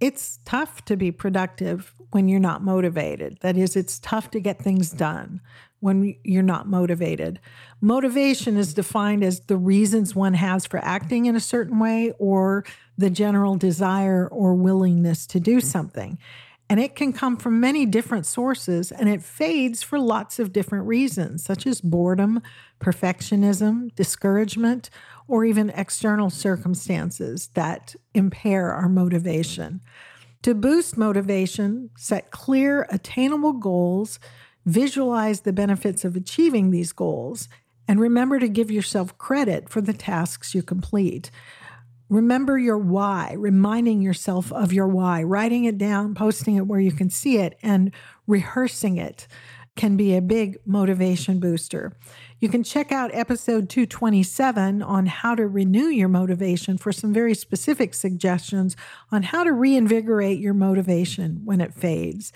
It's 0.00 0.40
tough 0.44 0.84
to 0.86 0.96
be 0.96 1.12
productive 1.12 1.94
when 2.10 2.28
you're 2.28 2.40
not 2.40 2.62
motivated. 2.62 3.38
That 3.42 3.56
is, 3.56 3.76
it's 3.76 3.98
tough 3.98 4.30
to 4.32 4.40
get 4.40 4.58
things 4.60 4.90
done 4.90 5.40
when 5.80 6.16
you're 6.24 6.42
not 6.42 6.68
motivated. 6.68 7.40
Motivation 7.80 8.56
is 8.56 8.74
defined 8.74 9.22
as 9.24 9.40
the 9.40 9.56
reasons 9.56 10.14
one 10.14 10.34
has 10.34 10.66
for 10.66 10.78
acting 10.82 11.26
in 11.26 11.36
a 11.36 11.40
certain 11.40 11.78
way 11.78 12.12
or 12.18 12.64
the 12.98 13.10
general 13.10 13.56
desire 13.56 14.28
or 14.28 14.54
willingness 14.54 15.26
to 15.26 15.40
do 15.40 15.60
something. 15.60 16.18
And 16.70 16.78
it 16.78 16.94
can 16.94 17.12
come 17.12 17.36
from 17.36 17.58
many 17.58 17.84
different 17.84 18.26
sources 18.26 18.92
and 18.92 19.08
it 19.08 19.24
fades 19.24 19.82
for 19.82 19.98
lots 19.98 20.38
of 20.38 20.52
different 20.52 20.86
reasons, 20.86 21.42
such 21.42 21.66
as 21.66 21.80
boredom, 21.80 22.42
perfectionism, 22.80 23.92
discouragement, 23.96 24.88
or 25.26 25.44
even 25.44 25.70
external 25.70 26.30
circumstances 26.30 27.48
that 27.54 27.96
impair 28.14 28.70
our 28.72 28.88
motivation. 28.88 29.80
To 30.42 30.54
boost 30.54 30.96
motivation, 30.96 31.90
set 31.96 32.30
clear, 32.30 32.86
attainable 32.88 33.54
goals, 33.54 34.20
visualize 34.64 35.40
the 35.40 35.52
benefits 35.52 36.04
of 36.04 36.14
achieving 36.14 36.70
these 36.70 36.92
goals, 36.92 37.48
and 37.88 37.98
remember 37.98 38.38
to 38.38 38.48
give 38.48 38.70
yourself 38.70 39.18
credit 39.18 39.68
for 39.68 39.80
the 39.80 39.92
tasks 39.92 40.54
you 40.54 40.62
complete. 40.62 41.32
Remember 42.10 42.58
your 42.58 42.76
why, 42.76 43.34
reminding 43.38 44.02
yourself 44.02 44.52
of 44.52 44.72
your 44.72 44.88
why, 44.88 45.22
writing 45.22 45.64
it 45.64 45.78
down, 45.78 46.12
posting 46.14 46.56
it 46.56 46.66
where 46.66 46.80
you 46.80 46.90
can 46.90 47.08
see 47.08 47.38
it, 47.38 47.56
and 47.62 47.92
rehearsing 48.26 48.96
it 48.96 49.28
can 49.76 49.96
be 49.96 50.16
a 50.16 50.20
big 50.20 50.58
motivation 50.66 51.38
booster. 51.38 51.92
You 52.40 52.48
can 52.48 52.64
check 52.64 52.90
out 52.90 53.14
episode 53.14 53.68
227 53.68 54.82
on 54.82 55.06
how 55.06 55.36
to 55.36 55.46
renew 55.46 55.86
your 55.86 56.08
motivation 56.08 56.76
for 56.76 56.90
some 56.90 57.12
very 57.12 57.34
specific 57.34 57.94
suggestions 57.94 58.76
on 59.12 59.22
how 59.22 59.44
to 59.44 59.52
reinvigorate 59.52 60.40
your 60.40 60.52
motivation 60.52 61.42
when 61.44 61.60
it 61.60 61.72
fades. 61.72 62.32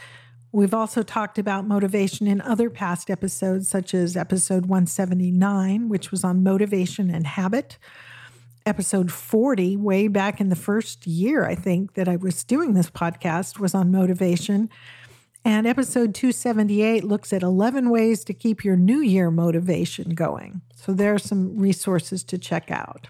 We've 0.53 0.73
also 0.73 1.03
talked 1.03 1.37
about 1.37 1.67
motivation 1.67 2.29
in 2.29 2.41
other 2.41 2.71
past 2.71 3.11
episodes, 3.11 3.69
such 3.69 3.93
as 3.93 4.17
episode 4.17 4.67
179, 4.67 5.89
which 5.89 6.13
was 6.13 6.23
on 6.23 6.45
motivation 6.45 7.11
and 7.11 7.27
habit. 7.27 7.77
Episode 8.67 9.13
40, 9.13 9.77
way 9.77 10.09
back 10.09 10.41
in 10.41 10.49
the 10.49 10.57
first 10.57 11.07
year, 11.07 11.45
I 11.45 11.55
think, 11.55 11.93
that 11.95 12.09
I 12.09 12.17
was 12.17 12.43
doing 12.45 12.73
this 12.73 12.89
podcast, 12.89 13.59
was 13.59 13.75
on 13.75 13.93
motivation. 13.93 14.71
And 15.45 15.67
episode 15.67 16.15
278 16.15 17.05
looks 17.05 17.35
at 17.35 17.43
11 17.43 17.91
ways 17.91 18.25
to 18.25 18.33
keep 18.33 18.65
your 18.65 18.77
new 18.77 19.01
year 19.01 19.31
motivation 19.31 20.15
going. 20.15 20.63
So 20.75 20.95
there 20.95 21.13
are 21.13 21.19
some 21.19 21.59
resources 21.59 22.25
to 22.25 22.39
check 22.39 22.71
out. 22.71 23.09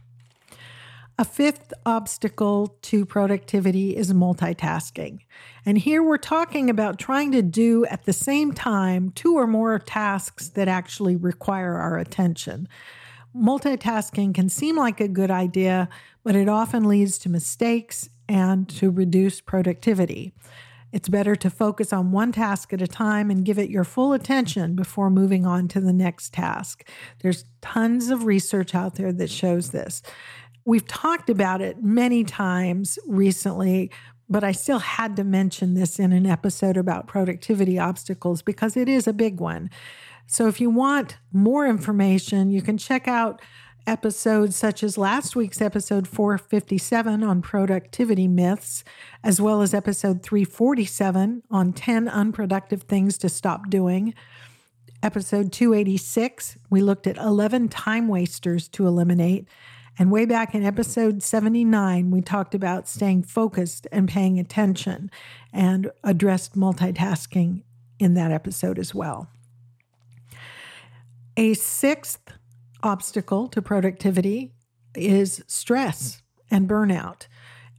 A 1.21 1.25
fifth 1.25 1.73
obstacle 1.87 2.77
to 2.83 3.07
productivity 3.07 3.97
is 3.97 4.13
multitasking. 4.13 5.21
And 5.65 5.79
here 5.79 6.03
we're 6.03 6.17
talking 6.17 6.69
about 6.69 6.99
trying 6.99 7.31
to 7.31 7.43
do 7.43 7.87
at 7.87 8.07
the 8.07 8.13
same 8.13 8.51
time 8.53 9.11
two 9.11 9.39
or 9.39 9.47
more 9.47 9.79
tasks 9.79 10.49
that 10.49 10.67
actually 10.67 11.15
require 11.15 11.77
our 11.77 11.97
attention. 11.97 12.67
Multitasking 13.37 14.35
can 14.35 14.49
seem 14.49 14.77
like 14.77 15.01
a 15.01 15.09
good 15.09 15.31
idea, 15.31 15.89
but 16.23 16.37
it 16.37 16.49
often 16.49 16.85
leads 16.85 17.19
to 17.19 17.29
mistakes 17.29 18.09
and 18.29 18.69
to 18.69 18.91
reduced 18.91 19.45
productivity. 19.45 20.33
It's 20.93 21.09
better 21.09 21.35
to 21.35 21.51
focus 21.51 21.93
on 21.93 22.13
one 22.13 22.31
task 22.31 22.73
at 22.73 22.81
a 22.81 22.87
time 22.87 23.29
and 23.29 23.45
give 23.45 23.59
it 23.59 23.69
your 23.69 23.83
full 23.83 24.13
attention 24.13 24.77
before 24.77 25.11
moving 25.11 25.45
on 25.45 25.67
to 25.69 25.81
the 25.81 25.93
next 25.93 26.33
task. 26.33 26.89
There's 27.19 27.45
tons 27.61 28.11
of 28.11 28.25
research 28.25 28.77
out 28.77 28.95
there 28.95 29.13
that 29.13 29.31
shows 29.31 29.71
this. 29.71 30.03
We've 30.65 30.87
talked 30.87 31.29
about 31.29 31.61
it 31.61 31.83
many 31.83 32.23
times 32.23 32.97
recently, 33.09 33.91
but 34.29 34.45
I 34.45 34.53
still 34.53 34.79
had 34.79 35.17
to 35.17 35.25
mention 35.25 35.75
this 35.75 35.99
in 35.99 36.13
an 36.13 36.27
episode 36.27 36.77
about 36.77 37.09
productivity 37.09 37.77
obstacles 37.77 38.41
because 38.43 38.77
it 38.77 38.89
is 38.89 39.09
a 39.09 39.13
big 39.13 39.41
one. 39.41 39.71
So 40.27 40.49
if 40.49 40.61
you 40.61 40.71
want 40.71 41.19
more 41.33 41.67
information, 41.67 42.51
you 42.51 42.63
can 42.63 42.79
check 42.79 43.07
out 43.07 43.41
episodes 43.87 44.57
such 44.57 44.83
as 44.83 44.97
last 44.97 45.37
week's 45.37 45.61
episode 45.61 46.09
457 46.09 47.23
on 47.23 47.43
productivity 47.43 48.29
myths, 48.29 48.85
as 49.23 49.41
well 49.41 49.63
as 49.63 49.75
episode 49.75 50.23
347 50.23 51.43
on 51.51 51.73
10 51.73 52.09
unproductive 52.09 52.83
things 52.83 53.19
to 53.19 53.29
stop 53.29 53.69
doing. 53.69 54.15
Episode 55.03 55.53
286, 55.53 56.57
we 56.71 56.81
looked 56.81 57.07
at 57.07 57.19
11 57.19 57.69
time 57.69 58.09
wasters 58.09 58.69
to 58.69 58.87
eliminate. 58.87 59.47
And 59.99 60.11
way 60.11 60.25
back 60.25 60.55
in 60.55 60.65
episode 60.65 61.23
79, 61.23 62.11
we 62.11 62.21
talked 62.21 62.55
about 62.55 62.89
staying 62.89 63.25
focused 63.25 63.87
and 63.93 64.09
paying 64.09 64.41
attention 64.41 65.11
and 65.53 65.91
addressed 66.03 66.57
multitasking 66.57 67.63
in 68.01 68.15
that 68.15 68.33
episode 68.33 68.79
as 68.79 68.95
well. 68.95 69.29
A 71.37 71.55
sixth 71.55 72.33
obstacle 72.81 73.49
to 73.49 73.61
productivity 73.61 74.53
is 74.95 75.43
stress 75.49 76.23
and 76.49 76.69
burnout. 76.69 77.27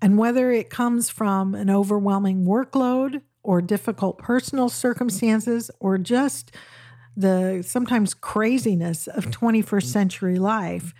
And 0.01 0.17
whether 0.17 0.51
it 0.51 0.69
comes 0.69 1.09
from 1.09 1.55
an 1.55 1.69
overwhelming 1.69 2.45
workload 2.45 3.21
or 3.43 3.61
difficult 3.61 4.17
personal 4.17 4.67
circumstances 4.67 5.71
or 5.79 5.97
just 5.97 6.51
the 7.15 7.63
sometimes 7.65 8.13
craziness 8.13 9.07
of 9.07 9.27
21st 9.27 9.85
century 9.85 10.37
life, 10.37 10.93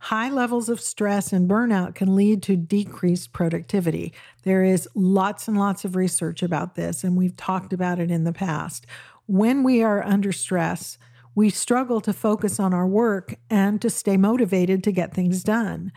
high 0.00 0.28
levels 0.28 0.68
of 0.68 0.82
stress 0.82 1.32
and 1.32 1.48
burnout 1.48 1.94
can 1.94 2.14
lead 2.14 2.42
to 2.42 2.56
decreased 2.56 3.32
productivity. 3.32 4.12
There 4.42 4.62
is 4.62 4.86
lots 4.94 5.48
and 5.48 5.56
lots 5.56 5.86
of 5.86 5.96
research 5.96 6.42
about 6.42 6.74
this, 6.74 7.04
and 7.04 7.16
we've 7.16 7.36
talked 7.38 7.72
about 7.72 8.00
it 8.00 8.10
in 8.10 8.24
the 8.24 8.34
past. 8.34 8.86
When 9.24 9.62
we 9.62 9.82
are 9.82 10.04
under 10.04 10.32
stress, 10.32 10.98
we 11.34 11.50
struggle 11.50 12.00
to 12.02 12.12
focus 12.12 12.60
on 12.60 12.74
our 12.74 12.86
work 12.86 13.36
and 13.48 13.80
to 13.80 13.90
stay 13.90 14.16
motivated 14.16 14.84
to 14.84 14.92
get 14.92 15.14
things 15.14 15.42
done. 15.42 15.92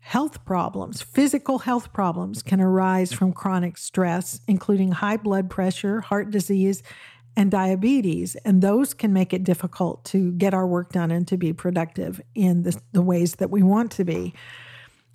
Health 0.00 0.44
problems, 0.44 1.02
physical 1.02 1.60
health 1.60 1.92
problems, 1.92 2.42
can 2.42 2.60
arise 2.60 3.12
from 3.12 3.32
chronic 3.32 3.76
stress, 3.76 4.40
including 4.46 4.92
high 4.92 5.16
blood 5.16 5.50
pressure, 5.50 6.00
heart 6.00 6.30
disease, 6.30 6.82
and 7.36 7.50
diabetes. 7.50 8.36
And 8.44 8.62
those 8.62 8.94
can 8.94 9.12
make 9.12 9.32
it 9.32 9.44
difficult 9.44 10.04
to 10.06 10.32
get 10.32 10.54
our 10.54 10.66
work 10.66 10.92
done 10.92 11.10
and 11.10 11.26
to 11.28 11.36
be 11.36 11.52
productive 11.52 12.20
in 12.34 12.62
the, 12.62 12.80
the 12.92 13.02
ways 13.02 13.36
that 13.36 13.50
we 13.50 13.62
want 13.62 13.90
to 13.92 14.04
be. 14.04 14.32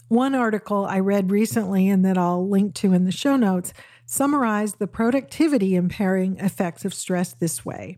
One 0.08 0.36
article 0.36 0.86
I 0.86 1.00
read 1.00 1.32
recently 1.32 1.88
and 1.88 2.04
that 2.04 2.18
I'll 2.18 2.48
link 2.48 2.76
to 2.76 2.92
in 2.92 3.06
the 3.06 3.14
show 3.14 3.38
notes 3.38 3.72
summarized 4.06 4.78
the 4.78 4.88
productivity 4.88 5.74
impairing 5.74 6.38
effects 6.38 6.84
of 6.84 6.94
stress 6.94 7.32
this 7.32 7.66
way. 7.66 7.98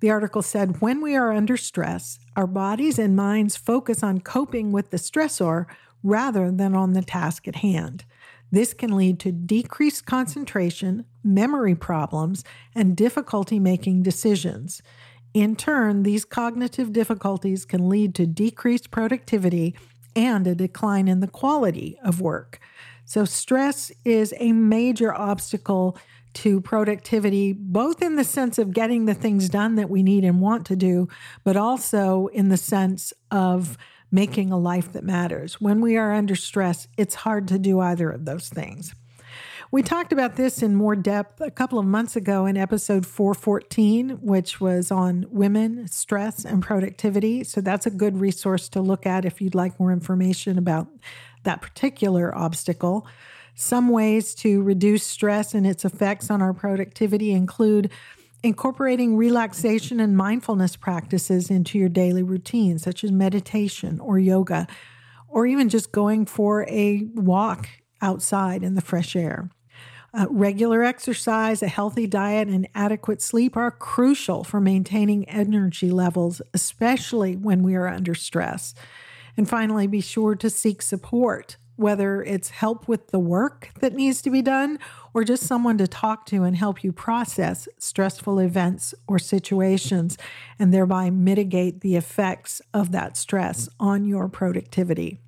The 0.00 0.10
article 0.10 0.42
said 0.42 0.80
when 0.80 1.00
we 1.00 1.14
are 1.16 1.32
under 1.32 1.56
stress, 1.56 2.18
our 2.36 2.46
bodies 2.46 2.98
and 2.98 3.16
minds 3.16 3.56
focus 3.56 4.02
on 4.02 4.20
coping 4.20 4.72
with 4.72 4.90
the 4.90 4.96
stressor 4.96 5.66
rather 6.02 6.50
than 6.50 6.74
on 6.74 6.92
the 6.92 7.02
task 7.02 7.48
at 7.48 7.56
hand. 7.56 8.04
This 8.52 8.74
can 8.74 8.94
lead 8.94 9.18
to 9.20 9.32
decreased 9.32 10.06
concentration, 10.06 11.06
memory 11.24 11.74
problems, 11.74 12.44
and 12.74 12.96
difficulty 12.96 13.58
making 13.58 14.02
decisions. 14.02 14.82
In 15.32 15.56
turn, 15.56 16.04
these 16.04 16.24
cognitive 16.24 16.92
difficulties 16.92 17.64
can 17.64 17.88
lead 17.88 18.14
to 18.14 18.26
decreased 18.26 18.92
productivity 18.92 19.74
and 20.14 20.46
a 20.46 20.54
decline 20.54 21.08
in 21.08 21.18
the 21.18 21.26
quality 21.26 21.98
of 22.04 22.20
work. 22.20 22.60
So, 23.04 23.24
stress 23.24 23.90
is 24.04 24.32
a 24.38 24.52
major 24.52 25.12
obstacle 25.12 25.98
to 26.34 26.60
productivity, 26.60 27.52
both 27.52 28.02
in 28.02 28.16
the 28.16 28.24
sense 28.24 28.58
of 28.58 28.72
getting 28.72 29.06
the 29.06 29.14
things 29.14 29.48
done 29.48 29.76
that 29.76 29.90
we 29.90 30.02
need 30.02 30.24
and 30.24 30.40
want 30.40 30.66
to 30.66 30.76
do, 30.76 31.08
but 31.42 31.56
also 31.56 32.26
in 32.28 32.48
the 32.48 32.56
sense 32.56 33.12
of 33.30 33.78
making 34.10 34.52
a 34.52 34.58
life 34.58 34.92
that 34.92 35.04
matters. 35.04 35.60
When 35.60 35.80
we 35.80 35.96
are 35.96 36.12
under 36.12 36.36
stress, 36.36 36.86
it's 36.96 37.16
hard 37.16 37.48
to 37.48 37.58
do 37.58 37.80
either 37.80 38.10
of 38.10 38.24
those 38.24 38.48
things. 38.48 38.94
We 39.74 39.82
talked 39.82 40.12
about 40.12 40.36
this 40.36 40.62
in 40.62 40.76
more 40.76 40.94
depth 40.94 41.40
a 41.40 41.50
couple 41.50 41.80
of 41.80 41.84
months 41.84 42.14
ago 42.14 42.46
in 42.46 42.56
episode 42.56 43.04
414, 43.04 44.18
which 44.22 44.60
was 44.60 44.92
on 44.92 45.26
women, 45.30 45.88
stress, 45.88 46.44
and 46.44 46.62
productivity. 46.62 47.42
So 47.42 47.60
that's 47.60 47.84
a 47.84 47.90
good 47.90 48.20
resource 48.20 48.68
to 48.68 48.80
look 48.80 49.04
at 49.04 49.24
if 49.24 49.40
you'd 49.40 49.56
like 49.56 49.80
more 49.80 49.90
information 49.90 50.58
about 50.58 50.86
that 51.42 51.60
particular 51.60 52.32
obstacle. 52.36 53.04
Some 53.54 53.88
ways 53.88 54.34
to 54.36 54.62
reduce 54.62 55.04
stress 55.04 55.54
and 55.54 55.66
its 55.66 55.84
effects 55.84 56.30
on 56.30 56.42
our 56.42 56.52
productivity 56.52 57.30
include 57.30 57.90
incorporating 58.42 59.16
relaxation 59.16 60.00
and 60.00 60.16
mindfulness 60.16 60.76
practices 60.76 61.50
into 61.50 61.78
your 61.78 61.88
daily 61.88 62.22
routine, 62.22 62.78
such 62.78 63.04
as 63.04 63.12
meditation 63.12 64.00
or 64.00 64.18
yoga, 64.18 64.66
or 65.28 65.46
even 65.46 65.68
just 65.68 65.92
going 65.92 66.26
for 66.26 66.64
a 66.68 67.06
walk 67.14 67.68
outside 68.02 68.62
in 68.62 68.74
the 68.74 68.80
fresh 68.80 69.16
air. 69.16 69.50
Uh, 70.12 70.26
regular 70.30 70.84
exercise, 70.84 71.62
a 71.62 71.68
healthy 71.68 72.06
diet, 72.06 72.46
and 72.48 72.68
adequate 72.74 73.20
sleep 73.22 73.56
are 73.56 73.70
crucial 73.70 74.44
for 74.44 74.60
maintaining 74.60 75.28
energy 75.28 75.90
levels, 75.90 76.42
especially 76.52 77.34
when 77.34 77.62
we 77.62 77.74
are 77.74 77.88
under 77.88 78.14
stress. 78.14 78.74
And 79.36 79.48
finally, 79.48 79.88
be 79.88 80.00
sure 80.00 80.36
to 80.36 80.50
seek 80.50 80.82
support 80.82 81.56
whether 81.76 82.22
it's 82.22 82.50
help 82.50 82.86
with 82.86 83.08
the 83.08 83.18
work 83.18 83.70
that 83.80 83.94
needs 83.94 84.22
to 84.22 84.30
be 84.30 84.42
done 84.42 84.78
or 85.12 85.24
just 85.24 85.44
someone 85.44 85.76
to 85.78 85.88
talk 85.88 86.26
to 86.26 86.44
and 86.44 86.56
help 86.56 86.84
you 86.84 86.92
process 86.92 87.68
stressful 87.78 88.38
events 88.38 88.94
or 89.08 89.18
situations 89.18 90.16
and 90.58 90.72
thereby 90.72 91.10
mitigate 91.10 91.80
the 91.80 91.96
effects 91.96 92.62
of 92.72 92.92
that 92.92 93.16
stress 93.16 93.68
on 93.80 94.04
your 94.04 94.28
productivity. 94.28 95.18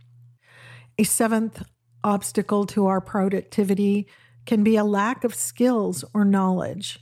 A 0.99 1.05
seventh 1.05 1.63
obstacle 2.05 2.65
to 2.67 2.87
our 2.87 3.01
productivity 3.01 4.07
can 4.47 4.63
be 4.63 4.77
a 4.77 4.85
lack 4.85 5.25
of 5.25 5.35
skills 5.35 6.05
or 6.15 6.25
knowledge. 6.25 7.01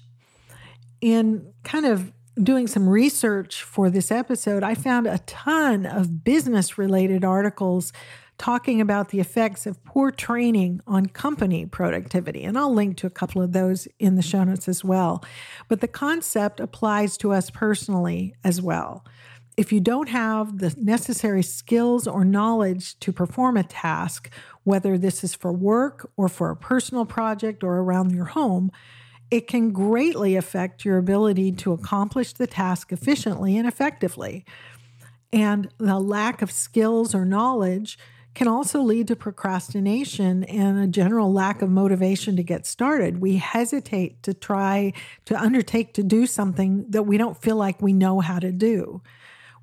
In 1.00 1.52
kind 1.62 1.85
of 1.85 2.12
doing 2.42 2.66
some 2.66 2.88
research 2.88 3.62
for 3.62 3.90
this 3.90 4.11
episode, 4.11 4.62
I 4.62 4.74
found 4.74 5.07
a 5.07 5.18
ton 5.18 5.87
of 5.87 6.24
business 6.24 6.78
related 6.78 7.24
articles 7.24 7.92
talking 8.38 8.81
about 8.81 9.11
the 9.11 9.20
effects 9.20 9.66
of 9.66 9.83
poor 9.85 10.11
training 10.11 10.81
on 10.87 11.07
company 11.07 11.66
productivity. 11.66 12.42
And 12.42 12.59
I'll 12.59 12.73
link 12.73 12.97
to 12.99 13.07
a 13.07 13.11
couple 13.11 13.40
of 13.42 13.53
those 13.53 13.87
in 13.99 14.16
the 14.16 14.23
show 14.23 14.44
notes 14.44 14.68
as 14.68 14.85
well. 14.85 15.25
But 15.68 15.81
the 15.81 15.88
concept 15.88 16.61
applies 16.61 17.16
to 17.18 17.33
us 17.33 17.51
personally 17.51 18.35
as 18.42 18.61
well. 18.61 19.05
If 19.57 19.73
you 19.73 19.81
don't 19.81 20.09
have 20.09 20.59
the 20.59 20.75
necessary 20.77 21.44
skills 21.44 22.09
or 22.09 22.25
knowledge 22.25 22.99
to 23.01 23.12
perform 23.12 23.57
a 23.57 23.62
task, 23.62 24.31
whether 24.64 24.99
this 24.99 25.23
is 25.23 25.35
for 25.35 25.53
work 25.53 26.11
or 26.16 26.29
for 26.29 26.51
a 26.51 26.57
personal 26.57 27.05
project 27.05 27.62
or 27.62 27.77
around 27.77 28.11
your 28.11 28.25
home, 28.25 28.73
it 29.31 29.47
can 29.47 29.70
greatly 29.70 30.35
affect 30.35 30.85
your 30.85 30.99
ability 30.99 31.53
to 31.53 31.73
accomplish 31.73 32.33
the 32.33 32.49
task 32.49 32.90
efficiently 32.92 33.57
and 33.57 33.68
effectively. 33.68 34.44
And 35.33 35.68
the 35.79 35.99
lack 35.99 36.42
of 36.42 36.51
skills 36.51 37.14
or 37.14 37.25
knowledge 37.25 37.99
can 38.35 38.49
also 38.49 38.81
lead 38.81 39.09
to 39.09 39.16
procrastination 39.16 40.44
and 40.44 40.79
a 40.79 40.88
general 40.88 41.33
lack 41.33 41.62
of 41.62 41.70
motivation 41.70 42.37
to 42.37 42.42
get 42.42 42.66
started. 42.66 43.20
We 43.20 43.37
hesitate 43.37 44.23
to 44.25 44.35
try 44.35 44.92
to 45.27 45.40
undertake 45.40 45.94
to 45.94 46.03
do 46.03 46.27
something 46.27 46.85
that 46.90 47.05
we 47.05 47.16
don't 47.16 47.40
feel 47.40 47.57
like 47.57 47.81
we 47.81 47.92
know 47.92 48.20
how 48.20 48.40
to 48.40 48.51
do. 48.51 49.03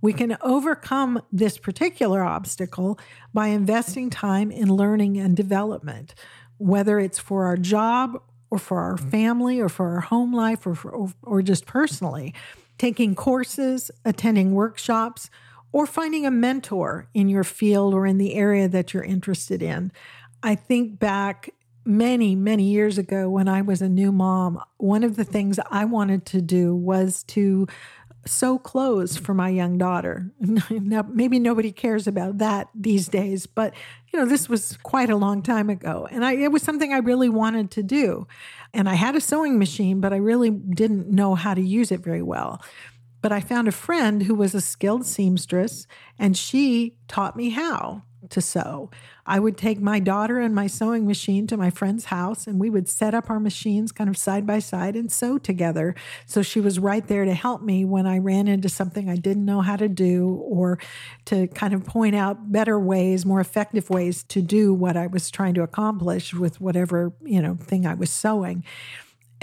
We 0.02 0.14
can 0.14 0.38
overcome 0.42 1.22
this 1.32 1.58
particular 1.58 2.24
obstacle 2.24 2.98
by 3.34 3.48
investing 3.48 4.10
time 4.10 4.52
in 4.52 4.74
learning 4.74 5.18
and 5.18 5.38
development, 5.38 6.16
whether 6.58 7.00
it's 7.00 7.20
for 7.20 7.46
our 7.46 7.58
job 7.58 8.20
or 8.50 8.58
for 8.58 8.80
our 8.80 8.98
family 8.98 9.60
or 9.60 9.70
for 9.70 9.94
our 9.96 10.02
home 10.02 10.34
life 10.34 10.66
or, 10.66 10.76
for, 10.76 10.92
or, 10.92 11.14
or 11.22 11.42
just 11.42 11.66
personally. 11.66 12.34
Taking 12.80 13.14
courses, 13.14 13.92
attending 14.04 14.54
workshops, 14.54 15.30
or 15.72 15.86
finding 15.86 16.26
a 16.26 16.32
mentor 16.32 17.08
in 17.14 17.30
your 17.30 17.44
field 17.44 17.94
or 17.94 18.06
in 18.06 18.18
the 18.18 18.36
area 18.36 18.68
that 18.68 18.94
you're 18.94 19.04
interested 19.04 19.62
in. 19.62 19.92
I 20.44 20.56
think 20.56 21.00
back 21.00 21.52
many, 21.86 22.36
many 22.36 22.64
years 22.64 22.98
ago 22.98 23.30
when 23.30 23.48
I 23.48 23.62
was 23.62 23.82
a 23.82 23.90
new 23.90 24.12
mom, 24.12 24.62
one 24.78 25.04
of 25.04 25.16
the 25.16 25.24
things 25.24 25.60
I 25.70 25.86
wanted 25.86 26.26
to 26.28 26.42
do 26.42 26.76
was 26.76 27.24
to 27.24 27.68
sew 28.26 28.60
clothes 28.60 29.18
for 29.18 29.34
my 29.34 29.50
young 29.50 29.78
daughter. 29.78 30.32
Now, 30.70 31.06
maybe 31.10 31.40
nobody 31.40 31.72
cares 31.72 32.08
about 32.08 32.38
that 32.38 32.70
these 32.76 33.08
days, 33.08 33.46
but 33.48 33.74
you 34.12 34.20
know, 34.20 34.26
this 34.26 34.50
was 34.50 34.78
quite 34.84 35.10
a 35.10 35.16
long 35.16 35.42
time 35.42 35.70
ago. 35.70 36.08
And 36.12 36.24
I, 36.24 36.34
it 36.34 36.52
was 36.52 36.62
something 36.62 36.94
I 36.94 36.98
really 36.98 37.30
wanted 37.30 37.72
to 37.72 37.84
do. 37.84 38.28
And 38.74 38.90
I 38.90 38.96
had 38.96 39.16
a 39.16 39.22
sewing 39.22 39.58
machine, 39.58 40.02
but 40.02 40.14
I 40.14 40.18
really 40.18 40.50
didn't 40.50 41.10
know 41.10 41.36
how 41.36 41.54
to 41.54 41.62
use 41.62 41.92
it 41.92 42.02
very 42.02 42.22
well. 42.22 42.62
But 43.22 43.32
I 43.32 43.40
found 43.40 43.68
a 43.68 43.72
friend 43.72 44.24
who 44.24 44.36
was 44.36 44.56
a 44.56 44.62
skilled 44.62 45.06
seamstress 45.06 45.88
and 46.18 46.36
she 46.36 46.96
taught 47.08 47.36
me 47.36 47.50
how. 47.50 48.04
to 48.30 48.42
sew. 48.42 48.90
I 49.26 49.40
would 49.40 49.58
take 49.58 49.80
my 49.82 50.00
daughter 50.00 50.40
and 50.40 50.54
my 50.54 50.68
sewing 50.68 51.08
machine 51.08 51.48
to 51.48 51.58
my 51.58 51.70
friend's 51.70 52.06
house, 52.06 52.48
and 52.48 52.60
we 52.60 52.70
would 52.70 52.88
set 52.88 53.14
up 53.14 53.30
our 53.30 53.40
machines 53.40 53.92
kind 53.92 54.10
of 54.10 54.18
side 54.18 54.46
by 54.46 54.60
side 54.60 54.96
and 54.96 55.12
sew 55.12 55.38
together. 55.38 55.96
So 56.26 56.42
she 56.42 56.60
was 56.60 56.80
right 56.80 57.06
there 57.08 57.26
to 57.26 57.34
help 57.34 57.62
me 57.62 57.84
when 57.84 58.06
I 58.06 58.20
ran 58.20 58.48
into 58.48 58.70
something 58.70 59.10
I 59.10 59.16
didn't 59.16 59.46
know 59.46 59.62
how 59.62 59.76
to 59.76 59.90
do, 59.90 60.42
or 60.46 60.78
to 61.26 61.48
kind 61.48 61.74
of 61.74 61.84
point 61.84 62.16
out 62.16 62.52
better 62.52 62.80
ways, 62.80 63.26
more 63.26 63.42
effective 63.42 63.90
ways 63.90 64.24
to 64.26 64.42
do 64.42 64.74
what 64.74 64.96
I 64.96 65.08
was 65.08 65.32
trying 65.32 65.56
to 65.56 65.64
accomplish 65.64 66.34
with 66.34 66.62
whatever 66.62 67.14
you 67.24 67.42
know 67.42 67.56
thing 67.56 67.86
I 67.86 67.96
was 67.96 68.10
sewing. 68.12 68.64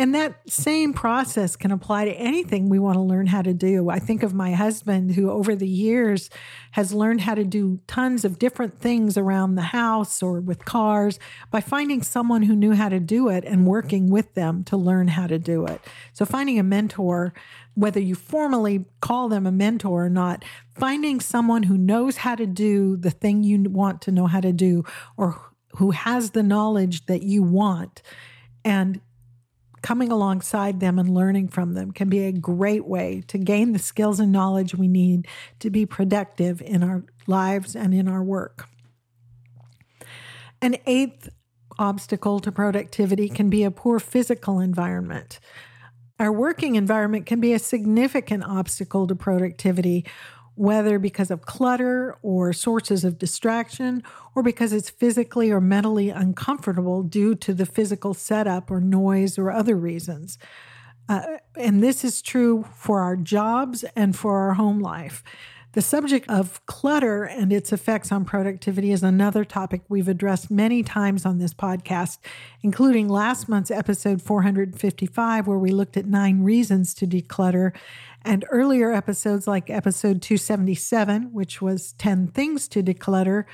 And 0.01 0.15
that 0.15 0.49
same 0.49 0.93
process 0.93 1.57
can 1.57 1.73
apply 1.73 2.05
to 2.05 2.13
anything 2.13 2.69
we 2.69 2.79
want 2.79 2.95
to 2.95 3.01
learn 3.01 3.27
how 3.27 3.43
to 3.43 3.53
do. 3.53 3.91
I 3.91 3.99
think 3.99 4.23
of 4.23 4.33
my 4.33 4.53
husband, 4.53 5.17
who 5.17 5.29
over 5.29 5.57
the 5.57 5.67
years 5.67 6.31
has 6.71 6.95
learned 6.95 7.23
how 7.23 7.35
to 7.35 7.43
do 7.43 7.81
tons 7.89 8.25
of 8.25 8.39
different 8.39 8.79
things 8.79 9.19
around 9.19 9.57
the 9.57 9.63
house 9.63 10.23
or 10.23 10.41
with 10.41 10.65
cars 10.65 11.19
by 11.51 11.61
finding 11.61 12.01
someone 12.01 12.45
who 12.45 12.55
knew 12.55 12.75
how 12.75 12.89
to 12.89 13.01
do 13.01 13.29
it 13.29 13.45
and 13.45 13.67
working 13.67 14.09
with 14.09 14.35
them 14.35 14.63
to 14.65 14.77
learn 14.77 15.09
how 15.09 15.27
to 15.27 15.37
do 15.37 15.67
it. 15.67 15.81
So, 16.13 16.25
finding 16.25 16.61
a 16.61 16.63
mentor, 16.63 17.35
whether 17.75 17.99
you 17.99 18.15
formally 18.15 18.85
call 19.01 19.29
them 19.29 19.49
a 19.49 19.53
mentor 19.53 20.05
or 20.05 20.11
not, 20.11 20.45
finding 20.77 21.19
someone 21.19 21.65
who 21.65 21.77
knows 21.77 22.19
how 22.19 22.37
to 22.37 22.47
do 22.47 22.97
the 22.97 23.11
thing 23.11 23.43
you 23.43 23.65
want 23.65 24.01
to 24.03 24.13
know 24.13 24.29
how 24.29 24.41
to 24.41 24.53
do 24.53 24.85
or 25.17 25.41
who 25.73 25.91
has 25.91 26.31
the 26.31 26.43
knowledge 26.45 27.07
that 27.07 27.25
you 27.25 27.43
want 27.43 28.01
and 28.65 29.01
coming 29.83 30.11
alongside 30.11 30.81
them 30.81 30.99
and 30.99 31.15
learning 31.15 31.49
from 31.49 31.75
them 31.75 31.93
can 31.93 32.09
be 32.09 32.25
a 32.25 32.33
great 32.33 32.87
way 32.87 33.23
to 33.29 33.39
gain 33.39 33.73
the 33.73 33.79
skills 33.79 34.21
and 34.21 34.33
knowledge 34.33 34.75
we 34.75 34.89
need 34.89 35.27
to 35.61 35.71
be 35.71 35.87
productive 35.87 36.61
in 36.63 36.83
our 36.83 37.05
lives 37.27 37.77
and 37.77 37.95
in 37.95 38.09
our 38.09 38.23
work. 38.23 38.69
An 40.61 40.77
eighth 40.87 41.29
obstacle 41.79 42.41
to 42.41 42.51
productivity 42.51 43.29
can 43.29 43.49
be 43.49 43.63
a 43.63 43.71
poor 43.71 44.01
physical 44.01 44.59
environment. 44.59 45.39
Our 46.19 46.33
working 46.33 46.75
environment 46.75 47.27
can 47.27 47.39
be 47.39 47.53
a 47.53 47.61
significant 47.61 48.43
obstacle 48.43 49.07
to 49.07 49.15
productivity 49.15 50.05
whether 50.59 50.99
because 50.99 51.31
of 51.31 51.47
clutter 51.47 52.17
or 52.23 52.53
sources 52.53 53.05
of 53.05 53.19
distraction, 53.19 54.03
or 54.35 54.43
because 54.43 54.73
it's 54.73 54.91
physically 54.91 55.51
or 55.51 55.61
mentally 55.61 56.11
uncomfortable 56.11 57.03
due 57.03 57.35
to 57.35 57.55
the 57.55 57.67
physical 57.67 58.15
setup 58.15 58.71
or 58.71 58.81
noise 58.81 59.39
or 59.39 59.51
other 59.51 59.77
reasons. 59.77 60.39
Uh, 61.09 61.39
and 61.57 61.83
this 61.83 62.05
is 62.05 62.21
true 62.21 62.67
for 62.75 63.01
our 63.01 63.17
jobs 63.17 63.85
and 63.97 64.15
for 64.15 64.39
our 64.39 64.55
home 64.55 64.81
life. 64.81 65.23
The 65.73 65.83
subject 65.83 66.29
of 66.31 66.65
clutter 66.67 67.25
and 67.25 67.53
its 67.53 67.73
effects 67.73 68.11
on 68.11 68.25
productivity 68.25 68.91
is 68.91 69.03
another 69.03 69.45
topic 69.45 69.83
we've 69.89 70.09
addressed 70.09 70.51
many 70.51 70.83
times 70.83 71.27
on 71.27 71.39
this 71.39 71.53
podcast, 71.53 72.19
including 72.63 73.09
last 73.09 73.49
month's 73.49 73.71
episode 73.71 74.23
455, 74.23 75.47
where 75.47 75.59
we 75.59 75.71
looked 75.71 75.99
at 75.99 76.07
nine 76.07 76.43
reasons 76.43 76.95
to 76.95 77.07
declutter, 77.07 77.73
and 78.29 78.45
earlier 78.51 78.93
episodes 78.93 79.47
like 79.47 79.71
episode 79.71 80.21
277, 80.21 81.33
which 81.33 81.63
was 81.63 81.95
10 81.95 82.29
things 82.29 82.69
to 82.69 82.83
declutter. 82.83 83.45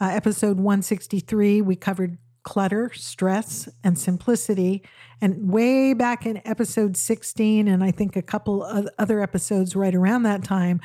Uh, 0.00 0.10
episode 0.12 0.58
163, 0.58 1.60
we 1.60 1.74
covered 1.74 2.18
clutter, 2.44 2.92
stress, 2.94 3.68
and 3.82 3.98
simplicity. 3.98 4.84
And 5.20 5.50
way 5.50 5.92
back 5.92 6.24
in 6.24 6.40
episode 6.44 6.96
16, 6.96 7.66
and 7.66 7.82
I 7.82 7.90
think 7.90 8.14
a 8.14 8.22
couple 8.22 8.62
of 8.62 8.88
other 8.96 9.20
episodes 9.20 9.74
right 9.74 9.94
around 9.94 10.22
that 10.22 10.44
time, 10.44 10.80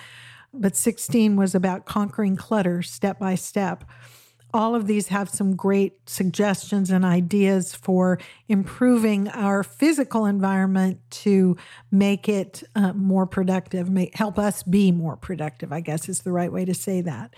but 0.51 0.75
16 0.75 1.35
was 1.35 1.53
about 1.53 1.85
conquering 1.85 2.37
clutter 2.37 2.81
step 2.81 3.19
by 3.19 3.35
step. 3.35 3.83
All 4.53 4.75
of 4.75 4.87
these 4.87 5.09
have 5.09 5.29
some 5.29 5.55
great 5.55 6.09
suggestions 6.09 6.89
and 6.89 7.03
ideas 7.03 7.75
for 7.75 8.17
improving 8.47 9.27
our 9.29 9.61
physical 9.61 10.25
environment 10.25 10.99
to 11.09 11.57
make 11.91 12.29
it 12.29 12.63
uh, 12.75 12.93
more 12.93 13.25
productive, 13.25 13.89
make, 13.89 14.15
help 14.15 14.39
us 14.39 14.63
be 14.63 14.91
more 14.91 15.17
productive, 15.17 15.73
I 15.73 15.81
guess 15.81 16.07
is 16.07 16.21
the 16.21 16.31
right 16.31 16.51
way 16.51 16.65
to 16.65 16.73
say 16.73 17.01
that. 17.01 17.35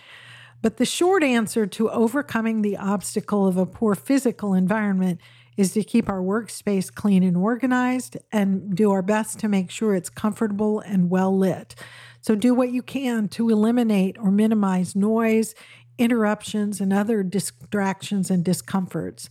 But 0.62 0.78
the 0.78 0.86
short 0.86 1.24
answer 1.24 1.66
to 1.66 1.90
overcoming 1.90 2.62
the 2.62 2.78
obstacle 2.78 3.48
of 3.48 3.58
a 3.58 3.66
poor 3.66 3.96
physical 3.96 4.54
environment 4.54 5.20
is 5.60 5.74
to 5.74 5.84
keep 5.84 6.08
our 6.08 6.22
workspace 6.22 6.94
clean 6.94 7.24
and 7.24 7.36
organized 7.36 8.18
and 8.32 8.74
do 8.76 8.92
our 8.92 9.02
best 9.02 9.40
to 9.40 9.48
make 9.50 9.70
sure 9.70 9.94
it's 9.94 10.10
comfortable 10.10 10.80
and 10.80 11.10
well 11.10 11.36
lit. 11.36 11.76
So 12.22 12.36
do 12.36 12.54
what 12.54 12.72
you 12.72 12.82
can 12.82 13.28
to 13.30 13.50
eliminate 13.50 14.18
or 14.20 14.32
minimize 14.32 14.96
noise, 14.96 15.56
interruptions, 16.00 16.82
and 16.82 16.92
other 16.92 17.22
distractions 17.22 18.32
and 18.32 18.44
discomforts. 18.44 19.30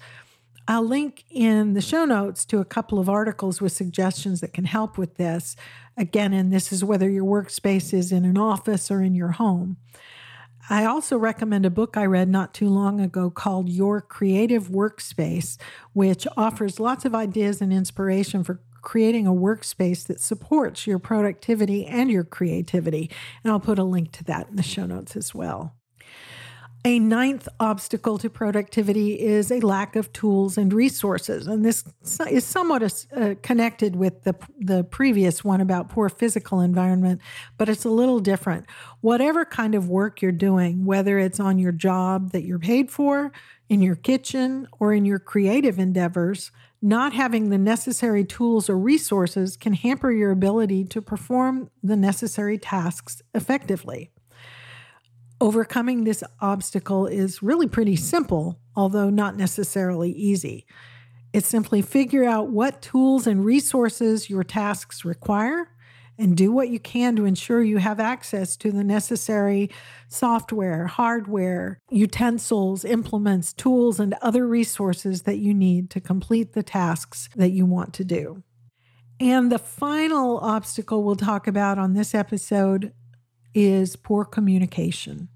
I'll 0.69 0.85
link 0.85 1.25
in 1.31 1.73
the 1.73 1.81
show 1.81 2.05
notes 2.05 2.45
to 2.45 2.59
a 2.59 2.65
couple 2.65 2.99
of 2.99 3.09
articles 3.09 3.61
with 3.61 3.73
suggestions 3.73 4.43
that 4.43 4.53
can 4.53 4.67
help 4.67 4.99
with 4.99 5.17
this. 5.17 5.57
Again, 5.97 6.35
and 6.35 6.53
this 6.53 6.73
is 6.73 6.85
whether 6.85 7.09
your 7.09 7.25
workspace 7.25 7.95
is 7.95 8.13
in 8.13 8.27
an 8.27 8.37
office 8.37 8.91
or 8.91 9.01
in 9.03 9.15
your 9.15 9.33
home. 9.33 9.79
I 10.69 10.85
also 10.85 11.17
recommend 11.17 11.65
a 11.65 11.71
book 11.71 11.97
I 11.97 12.05
read 12.05 12.29
not 12.29 12.53
too 12.53 12.69
long 12.69 13.01
ago 13.01 13.31
called 13.31 13.71
Your 13.71 14.03
Creative 14.03 14.69
Workspace, 14.69 15.57
which 15.95 16.27
offers 16.37 16.79
lots 16.79 17.07
of 17.07 17.15
ideas 17.15 17.63
and 17.63 17.73
inspiration 17.73 18.45
for 18.45 18.61
creating 18.83 19.27
a 19.27 19.33
workspace 19.33 20.07
that 20.07 20.21
supports 20.21 20.87
your 20.87 20.99
productivity 20.99 21.87
and 21.87 22.11
your 22.11 22.25
creativity. 22.25 23.11
And 23.43 23.51
I'll 23.51 23.59
put 23.59 23.79
a 23.79 23.85
link 23.85 24.13
to 24.13 24.25
that 24.25 24.51
in 24.51 24.57
the 24.57 24.63
show 24.63 24.85
notes 24.85 25.17
as 25.17 25.35
well. 25.35 25.78
A 26.89 26.99
ninth 26.99 27.51
obstacle 27.61 28.17
to 28.17 28.31
productivity 28.31 29.21
is 29.21 29.53
a 29.53 29.61
lack 29.61 29.95
of 29.95 30.11
tools 30.15 30.57
and 30.57 30.73
resources. 30.73 31.47
And 31.47 31.63
this 31.63 31.85
is 32.31 32.47
somewhat 32.47 32.83
uh, 33.15 33.35
connected 33.43 33.95
with 33.95 34.23
the, 34.23 34.35
the 34.59 34.85
previous 34.85 35.45
one 35.45 35.61
about 35.61 35.91
poor 35.91 36.09
physical 36.09 36.63
environment, 36.63 37.21
but 37.59 37.69
it's 37.69 37.85
a 37.85 37.91
little 37.91 38.21
different. 38.21 38.65
Whatever 39.03 39.45
kind 39.45 39.75
of 39.75 39.91
work 39.91 40.23
you're 40.23 40.33
doing, 40.33 40.87
whether 40.87 41.19
it's 41.19 41.39
on 41.39 41.59
your 41.59 41.73
job 41.73 42.33
that 42.33 42.45
you're 42.45 42.59
paid 42.59 42.91
for, 42.91 43.33
in 43.69 43.83
your 43.83 43.97
kitchen, 43.97 44.67
or 44.81 44.95
in 44.95 45.05
your 45.05 45.19
creative 45.19 45.79
endeavors, 45.79 46.51
not 46.81 47.13
having 47.13 47.51
the 47.51 47.59
necessary 47.59 48.25
tools 48.25 48.71
or 48.71 48.79
resources 48.79 49.59
can 49.59 49.75
hamper 49.75 50.11
your 50.11 50.31
ability 50.31 50.87
to 50.87 51.03
perform 51.03 51.69
the 51.83 51.97
necessary 51.97 52.57
tasks 52.57 53.21
effectively. 53.35 54.11
Overcoming 55.41 56.03
this 56.03 56.25
obstacle 56.41 57.07
is 57.07 57.43
really 57.43 57.69
pretty 57.69 57.95
simple, 57.95 58.59
although 58.75 59.09
not 59.09 59.37
necessarily 59.37 60.11
easy. 60.11 60.67
It's 61.33 61.47
simply 61.47 61.81
figure 61.81 62.25
out 62.25 62.49
what 62.51 62.83
tools 62.83 63.27
and 63.27 63.45
resources 63.45 64.29
your 64.29 64.43
tasks 64.43 65.05
require 65.05 65.71
and 66.19 66.37
do 66.37 66.51
what 66.51 66.69
you 66.69 66.81
can 66.81 67.15
to 67.15 67.25
ensure 67.25 67.63
you 67.63 67.77
have 67.79 68.01
access 68.01 68.57
to 68.57 68.73
the 68.73 68.83
necessary 68.83 69.71
software, 70.09 70.89
hardware, 70.89 71.79
utensils, 71.91 72.85
implements, 72.85 73.53
tools, 73.53 74.01
and 74.01 74.15
other 74.21 74.47
resources 74.47 75.23
that 75.23 75.39
you 75.39 75.55
need 75.55 75.91
to 75.91 76.01
complete 76.01 76.55
the 76.55 76.65
tasks 76.65 77.29
that 77.37 77.51
you 77.51 77.65
want 77.65 77.95
to 77.95 78.05
do. 78.05 78.43
And 79.21 79.51
the 79.53 79.59
final 79.59 80.39
obstacle 80.39 81.05
we'll 81.05 81.17
talk 81.17 81.47
about 81.47 81.79
on 81.79 81.95
this 81.95 82.15
episode 82.15 82.93
is 83.67 83.97
poor 83.97 84.25
communication. 84.25 85.29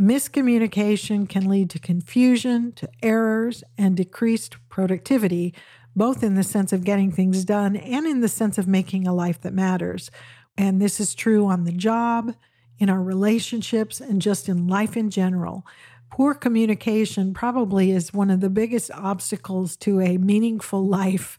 Miscommunication 0.00 1.28
can 1.28 1.48
lead 1.48 1.70
to 1.70 1.78
confusion, 1.78 2.72
to 2.72 2.88
errors, 3.02 3.62
and 3.78 3.96
decreased 3.96 4.56
productivity, 4.68 5.54
both 5.94 6.22
in 6.22 6.34
the 6.34 6.42
sense 6.42 6.72
of 6.72 6.84
getting 6.84 7.12
things 7.12 7.44
done 7.44 7.76
and 7.76 8.06
in 8.06 8.20
the 8.20 8.28
sense 8.28 8.58
of 8.58 8.66
making 8.66 9.06
a 9.06 9.14
life 9.14 9.40
that 9.42 9.52
matters. 9.52 10.10
And 10.56 10.80
this 10.80 10.98
is 10.98 11.14
true 11.14 11.46
on 11.46 11.64
the 11.64 11.72
job, 11.72 12.34
in 12.78 12.90
our 12.90 13.02
relationships, 13.02 14.00
and 14.00 14.20
just 14.20 14.48
in 14.48 14.66
life 14.66 14.96
in 14.96 15.10
general. 15.10 15.64
Poor 16.10 16.34
communication 16.34 17.32
probably 17.32 17.90
is 17.90 18.12
one 18.12 18.30
of 18.30 18.40
the 18.40 18.50
biggest 18.50 18.90
obstacles 18.90 19.76
to 19.76 20.00
a 20.00 20.18
meaningful 20.18 20.84
life 20.86 21.38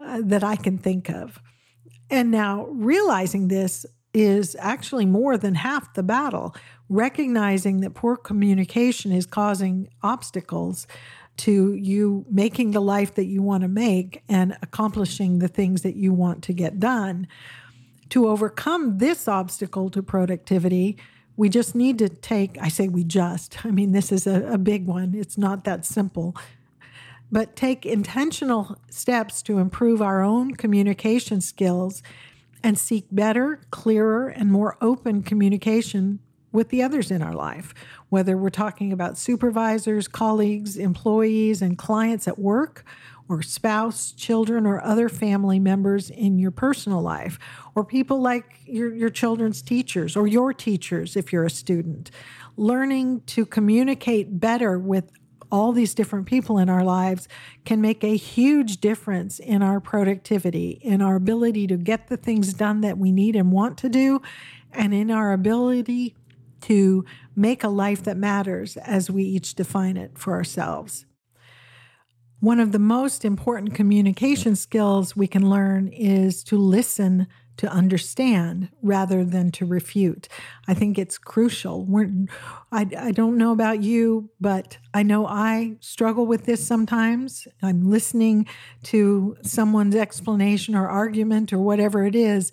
uh, 0.00 0.20
that 0.22 0.44
I 0.44 0.56
can 0.56 0.78
think 0.78 1.08
of. 1.08 1.40
And 2.10 2.30
now, 2.30 2.66
realizing 2.66 3.48
this 3.48 3.84
is 4.14 4.56
actually 4.58 5.06
more 5.06 5.36
than 5.36 5.54
half 5.54 5.94
the 5.94 6.02
battle. 6.02 6.54
Recognizing 6.88 7.80
that 7.80 7.94
poor 7.94 8.16
communication 8.16 9.12
is 9.12 9.26
causing 9.26 9.88
obstacles 10.02 10.86
to 11.38 11.74
you 11.74 12.24
making 12.30 12.72
the 12.72 12.80
life 12.80 13.14
that 13.14 13.26
you 13.26 13.42
want 13.42 13.62
to 13.62 13.68
make 13.68 14.22
and 14.28 14.56
accomplishing 14.62 15.38
the 15.38 15.48
things 15.48 15.82
that 15.82 15.94
you 15.94 16.12
want 16.12 16.42
to 16.44 16.52
get 16.52 16.80
done. 16.80 17.28
To 18.10 18.28
overcome 18.28 18.98
this 18.98 19.28
obstacle 19.28 19.90
to 19.90 20.02
productivity, 20.02 20.96
we 21.36 21.48
just 21.48 21.74
need 21.74 21.98
to 21.98 22.08
take, 22.08 22.58
I 22.60 22.68
say 22.68 22.88
we 22.88 23.04
just, 23.04 23.64
I 23.64 23.70
mean, 23.70 23.92
this 23.92 24.10
is 24.10 24.26
a, 24.26 24.52
a 24.52 24.58
big 24.58 24.86
one. 24.86 25.14
It's 25.14 25.38
not 25.38 25.64
that 25.64 25.84
simple 25.84 26.34
but 27.30 27.56
take 27.56 27.84
intentional 27.84 28.76
steps 28.90 29.42
to 29.42 29.58
improve 29.58 30.00
our 30.00 30.22
own 30.22 30.54
communication 30.54 31.40
skills 31.40 32.02
and 32.68 32.78
seek 32.78 33.06
better, 33.10 33.62
clearer, 33.70 34.28
and 34.28 34.52
more 34.52 34.76
open 34.82 35.22
communication 35.22 36.18
with 36.52 36.68
the 36.68 36.82
others 36.82 37.10
in 37.10 37.22
our 37.22 37.32
life. 37.32 37.72
whether 38.10 38.36
we're 38.36 38.50
talking 38.50 38.92
about 38.92 39.16
supervisors, 39.16 40.06
colleagues, 40.06 40.76
employees, 40.76 41.62
and 41.62 41.78
clients 41.78 42.28
at 42.28 42.38
work, 42.38 42.84
or 43.26 43.40
spouse, 43.40 44.12
children, 44.12 44.66
or 44.66 44.84
other 44.84 45.08
family 45.08 45.58
members 45.58 46.10
in 46.10 46.38
your 46.38 46.50
personal 46.50 47.00
life, 47.00 47.38
or 47.74 47.84
people 47.84 48.20
like 48.20 48.44
your, 48.66 48.94
your 48.94 49.10
children's 49.10 49.62
teachers 49.62 50.14
or 50.14 50.26
your 50.26 50.52
teachers 50.52 51.16
if 51.16 51.32
you're 51.32 51.44
a 51.44 51.50
student. 51.50 52.10
Learning 52.58 53.22
to 53.22 53.46
communicate 53.46 54.40
better 54.40 54.78
with 54.78 55.10
all 55.50 55.72
these 55.72 55.94
different 55.94 56.26
people 56.26 56.58
in 56.58 56.68
our 56.68 56.84
lives 56.84 57.28
can 57.64 57.80
make 57.80 58.04
a 58.04 58.16
huge 58.16 58.78
difference 58.78 59.38
in 59.38 59.62
our 59.62 59.80
productivity, 59.80 60.80
in 60.82 61.00
our 61.00 61.16
ability 61.16 61.66
to 61.66 61.76
get 61.76 62.08
the 62.08 62.16
things 62.16 62.52
done 62.54 62.80
that 62.82 62.98
we 62.98 63.12
need 63.12 63.34
and 63.34 63.52
want 63.52 63.78
to 63.78 63.88
do, 63.88 64.20
and 64.72 64.92
in 64.92 65.10
our 65.10 65.32
ability 65.32 66.14
to 66.60 67.04
make 67.36 67.62
a 67.62 67.68
life 67.68 68.02
that 68.02 68.16
matters 68.16 68.76
as 68.78 69.10
we 69.10 69.22
each 69.22 69.54
define 69.54 69.96
it 69.96 70.18
for 70.18 70.34
ourselves. 70.34 71.06
One 72.40 72.60
of 72.60 72.72
the 72.72 72.78
most 72.78 73.24
important 73.24 73.74
communication 73.74 74.54
skills 74.54 75.16
we 75.16 75.26
can 75.26 75.50
learn 75.50 75.88
is 75.88 76.44
to 76.44 76.56
listen 76.56 77.26
to 77.58 77.68
understand 77.68 78.68
rather 78.82 79.24
than 79.24 79.50
to 79.52 79.66
refute. 79.66 80.28
I 80.66 80.74
think 80.74 80.98
it's 80.98 81.18
crucial. 81.18 81.84
We're, 81.84 82.10
I, 82.72 82.86
I 82.98 83.12
don't 83.12 83.36
know 83.36 83.52
about 83.52 83.82
you, 83.82 84.30
but 84.40 84.78
I 84.94 85.02
know 85.02 85.26
I 85.26 85.76
struggle 85.80 86.26
with 86.26 86.44
this 86.44 86.66
sometimes. 86.66 87.46
I'm 87.62 87.90
listening 87.90 88.46
to 88.84 89.36
someone's 89.42 89.96
explanation 89.96 90.74
or 90.74 90.88
argument 90.88 91.52
or 91.52 91.58
whatever 91.58 92.06
it 92.06 92.14
is 92.14 92.52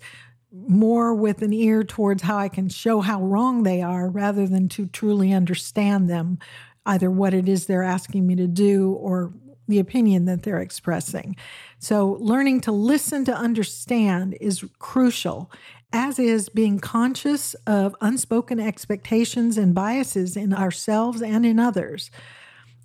more 0.52 1.14
with 1.14 1.42
an 1.42 1.52
ear 1.52 1.84
towards 1.84 2.22
how 2.22 2.38
I 2.38 2.48
can 2.48 2.68
show 2.68 3.00
how 3.00 3.22
wrong 3.22 3.62
they 3.62 3.82
are 3.82 4.08
rather 4.08 4.46
than 4.46 4.68
to 4.70 4.86
truly 4.86 5.32
understand 5.32 6.08
them, 6.08 6.38
either 6.84 7.10
what 7.10 7.34
it 7.34 7.48
is 7.48 7.66
they're 7.66 7.82
asking 7.82 8.26
me 8.26 8.36
to 8.36 8.46
do 8.46 8.92
or 8.92 9.32
the 9.68 9.78
opinion 9.78 10.24
that 10.26 10.42
they're 10.42 10.60
expressing. 10.60 11.36
So, 11.78 12.16
learning 12.20 12.62
to 12.62 12.72
listen 12.72 13.24
to 13.26 13.36
understand 13.36 14.36
is 14.40 14.64
crucial, 14.78 15.50
as 15.92 16.18
is 16.18 16.48
being 16.48 16.78
conscious 16.78 17.54
of 17.66 17.96
unspoken 18.00 18.60
expectations 18.60 19.56
and 19.58 19.74
biases 19.74 20.36
in 20.36 20.52
ourselves 20.52 21.22
and 21.22 21.46
in 21.46 21.58
others. 21.58 22.10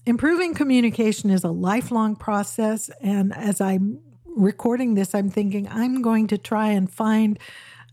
Improving 0.06 0.54
communication 0.54 1.30
is 1.30 1.44
a 1.44 1.52
lifelong 1.52 2.16
process. 2.16 2.90
And 3.02 3.36
as 3.36 3.62
I'm 3.62 4.00
recording 4.26 4.96
this, 4.96 5.14
I'm 5.14 5.30
thinking 5.30 5.68
I'm 5.68 6.02
going 6.02 6.28
to 6.28 6.38
try 6.38 6.70
and 6.70 6.92
find 6.92 7.38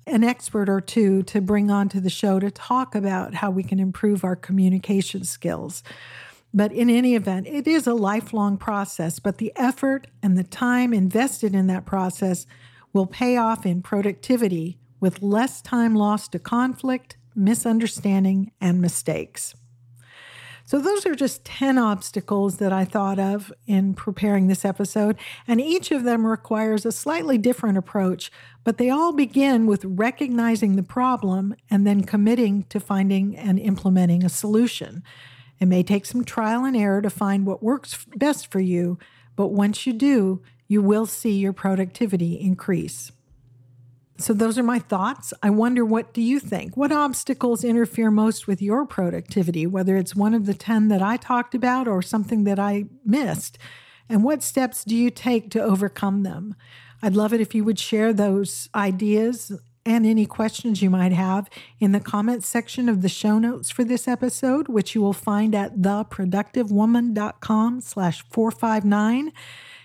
an 0.07 0.25
expert 0.25 0.69
or 0.69 0.81
two 0.81 1.23
to 1.25 1.41
bring 1.41 1.71
onto 1.71 2.01
the 2.01 2.11
show 2.11 2.39
to 2.41 2.51
talk 2.51 2.95
about 2.95 3.35
how 3.35 3.51
we 3.51 3.63
can 3.63 3.79
improve 3.79 4.25
our 4.25 4.37
communication 4.37 5.25
skills. 5.25 5.83
But 6.53 6.73
in 6.73 6.89
any 6.89 7.15
event, 7.15 7.47
it 7.47 7.67
is 7.67 7.87
a 7.87 7.95
lifelong 7.95 8.57
process, 8.57 9.19
but 9.19 9.39
the 9.39 9.53
effort 9.57 10.07
and 10.23 10.37
the 10.37 10.45
time 10.45 10.95
invested 10.95 11.55
in 11.55 11.67
that 11.67 11.85
process 11.85 12.47
will 12.93 13.07
pay 13.07 13.37
off 13.37 13.67
in 13.67 13.83
productivity 13.83 14.79
with 15.01 15.23
less 15.23 15.61
time 15.61 15.95
lost 15.95 16.33
to 16.33 16.39
conflict, 16.39 17.17
misunderstanding, 17.35 18.51
and 18.61 18.81
mistakes. 18.81 19.55
So, 20.65 20.79
those 20.79 21.07
are 21.07 21.15
just 21.15 21.47
10 21.47 21.79
obstacles 21.79 22.59
that 22.59 22.75
I 22.75 22.85
thought 22.85 23.19
of 23.19 23.51
in 23.67 23.95
preparing 23.95 24.49
this 24.49 24.67
episode, 24.67 25.17
and 25.47 25.63
each 25.63 25.91
of 25.91 26.05
them 26.05 26.27
requires 26.27 26.85
a 26.85 26.93
slightly 26.93 27.39
different 27.39 27.79
approach, 27.79 28.31
but 28.65 28.77
they 28.77 28.91
all 28.91 29.13
begin 29.15 29.67
with 29.67 29.83
recognizing 29.87 30.77
the 30.77 30.83
problem 30.83 31.55
and 31.71 31.87
then 31.87 32.05
committing 32.05 32.65
to 32.65 32.81
finding 32.81 33.35
and 33.35 33.59
implementing 33.59 34.23
a 34.23 34.29
solution. 34.29 35.03
It 35.61 35.67
may 35.67 35.83
take 35.83 36.07
some 36.07 36.25
trial 36.25 36.65
and 36.65 36.77
error 36.77 37.03
to 37.03 37.11
find 37.11 37.47
what 37.47 37.63
works 37.63 38.07
best 38.17 38.51
for 38.51 38.61
you, 38.61 38.99
but 39.37 39.49
once 39.49 39.87
you 39.87 39.93
do, 39.93 40.43
you 40.69 40.83
will 40.83 41.07
see 41.07 41.33
your 41.33 41.53
productivity 41.53 42.35
increase. 42.35 43.11
So 44.19 44.33
those 44.33 44.59
are 44.59 44.65
my 44.65 44.81
thoughts. 44.81 45.33
I 45.43 45.51
wonder 45.51 45.85
what 45.85 46.13
do 46.13 46.21
you 46.21 46.41
think? 46.41 46.77
What 46.77 46.91
obstacles 46.91 47.63
interfere 47.63 48.11
most 48.11 48.49
with 48.49 48.61
your 48.61 48.85
productivity, 48.85 49.65
whether 49.67 49.97
it's 49.97 50.17
one 50.17 50.35
of 50.35 50.47
the 50.47 50.55
10 50.55 50.89
that 50.89 51.01
I 51.01 51.17
talked 51.17 51.55
about 51.55 51.87
or 51.87 52.03
something 52.03 52.43
that 52.45 52.59
I 52.59 52.87
missed? 53.05 53.59
And 54.09 54.25
what 54.25 54.43
steps 54.43 54.85
do 54.85 54.97
you 54.97 55.11
take 55.11 55.51
to 55.51 55.63
overcome 55.63 56.25
them? 56.25 56.57
I'd 57.01 57.15
love 57.15 57.33
it 57.33 57.41
if 57.41 57.55
you 57.55 57.63
would 57.63 57.79
share 57.79 58.13
those 58.13 58.69
ideas 58.75 59.53
and 59.85 60.07
any 60.07 60.25
questions 60.27 60.83
you 60.83 60.91
might 60.91 61.13
have 61.13 61.49
in 61.81 61.93
the 61.93 62.01
comments 62.01 62.47
section 62.47 62.89
of 62.89 63.03
the 63.03 63.09
show 63.09 63.39
notes 63.39 63.71
for 63.71 63.85
this 63.85 64.09
episode, 64.09 64.69
which 64.69 64.95
you 64.95 65.01
will 65.01 65.13
find 65.13 65.55
at 65.55 65.79
theproductivewoman.com 65.79 67.81
slash 67.81 68.25
459. 68.31 69.33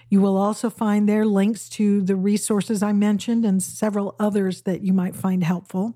You 0.09 0.21
will 0.21 0.37
also 0.37 0.69
find 0.69 1.09
there 1.09 1.25
links 1.25 1.67
to 1.69 2.01
the 2.01 2.15
resources 2.15 2.83
I 2.83 2.93
mentioned 2.93 3.45
and 3.45 3.63
several 3.63 4.15
others 4.19 4.61
that 4.63 4.81
you 4.81 4.93
might 4.93 5.15
find 5.15 5.43
helpful. 5.43 5.95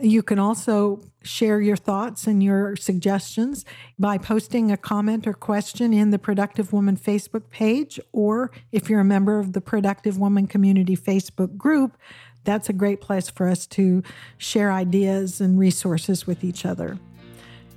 You 0.00 0.24
can 0.24 0.40
also 0.40 1.02
share 1.22 1.60
your 1.60 1.76
thoughts 1.76 2.26
and 2.26 2.42
your 2.42 2.74
suggestions 2.74 3.64
by 3.96 4.18
posting 4.18 4.72
a 4.72 4.76
comment 4.76 5.24
or 5.26 5.32
question 5.32 5.94
in 5.94 6.10
the 6.10 6.18
Productive 6.18 6.72
Woman 6.72 6.96
Facebook 6.96 7.48
page, 7.48 8.00
or 8.12 8.50
if 8.72 8.90
you're 8.90 9.00
a 9.00 9.04
member 9.04 9.38
of 9.38 9.52
the 9.52 9.60
Productive 9.60 10.18
Woman 10.18 10.48
Community 10.48 10.96
Facebook 10.96 11.56
group, 11.56 11.96
that's 12.44 12.68
a 12.68 12.72
great 12.72 13.00
place 13.00 13.28
for 13.28 13.48
us 13.48 13.66
to 13.66 14.02
share 14.38 14.70
ideas 14.72 15.40
and 15.40 15.58
resources 15.58 16.26
with 16.26 16.44
each 16.44 16.64
other. 16.64 16.98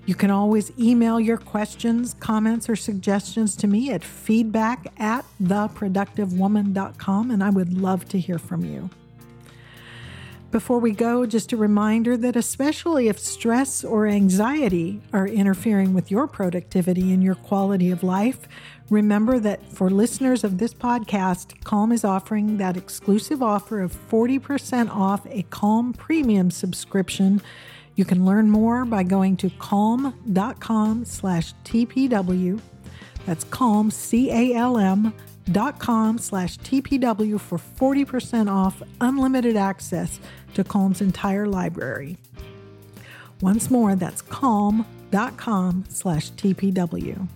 You 0.06 0.16
can 0.16 0.32
always 0.32 0.72
email 0.80 1.20
your 1.20 1.38
questions, 1.38 2.16
comments, 2.20 2.70
or 2.70 2.78
suggestions 2.78 3.58
to 3.58 3.68
me 3.68 3.92
at 3.92 4.06
feedback 4.06 4.88
at 4.98 5.26
theproductivewoman.com, 5.44 7.32
and 7.32 7.44
I 7.44 7.50
would 7.50 7.74
love 7.74 8.08
to 8.10 8.20
hear 8.20 8.40
from 8.40 8.64
you. 8.64 8.90
Before 10.50 10.80
we 10.80 10.92
go, 10.92 11.26
just 11.26 11.52
a 11.52 11.58
reminder 11.58 12.16
that 12.16 12.38
especially 12.38 13.10
if 13.10 13.20
stress 13.20 13.84
or 13.84 14.08
anxiety 14.08 15.02
are 15.12 15.28
interfering 15.28 15.94
with 15.94 16.10
your 16.10 16.26
productivity 16.26 17.12
and 17.12 17.22
your 17.22 17.36
quality 17.36 17.92
of 17.92 18.02
life, 18.02 18.48
remember 18.90 19.40
that 19.40 19.64
for 19.72 19.90
listeners 19.90 20.44
of 20.44 20.58
this 20.58 20.74
podcast, 20.74 21.64
Calm 21.64 21.92
is 21.92 22.04
offering 22.04 22.58
that 22.58 22.78
exclusive 22.78 23.44
offer 23.44 23.82
of 23.82 23.96
40% 24.10 24.90
off 24.90 25.26
a 25.28 25.44
Calm 25.44 25.94
premium 25.94 26.52
subscription. 26.52 27.42
You 27.96 28.06
can 28.06 28.26
learn 28.26 28.50
more 28.50 28.86
by 28.86 29.04
going 29.04 29.38
to 29.38 29.50
calm.com 29.60 31.06
slash 31.06 31.54
TPW. 31.66 32.60
That's 33.26 33.44
calm, 33.46 33.92
C 33.92 34.32
A 34.32 34.56
L 34.56 34.78
M 34.78 35.14
dot 35.52 35.80
com 35.80 36.18
slash 36.18 36.58
TPW 36.60 37.40
for 37.40 37.58
40% 37.58 38.52
off 38.52 38.82
unlimited 39.02 39.56
access 39.58 40.20
to 40.54 40.64
Calm's 40.64 41.02
entire 41.02 41.48
library. 41.48 42.18
Once 43.42 43.70
more, 43.70 43.96
that's 43.96 44.22
calm.com 44.22 45.86
slash 45.90 46.32
TPW. 46.32 47.28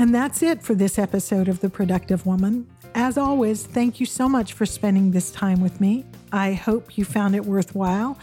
And 0.00 0.14
that's 0.14 0.42
it 0.42 0.62
for 0.62 0.74
this 0.74 0.98
episode 0.98 1.46
of 1.46 1.60
The 1.60 1.68
Productive 1.68 2.24
Woman. 2.24 2.66
As 2.94 3.18
always, 3.18 3.66
thank 3.66 4.00
you 4.00 4.06
so 4.06 4.30
much 4.30 4.54
for 4.54 4.64
spending 4.64 5.10
this 5.10 5.30
time 5.30 5.60
with 5.60 5.78
me. 5.78 6.06
I 6.32 6.54
hope 6.54 6.96
you 6.96 7.04
found 7.04 7.36
it 7.36 7.44
worthwhile, 7.44 8.18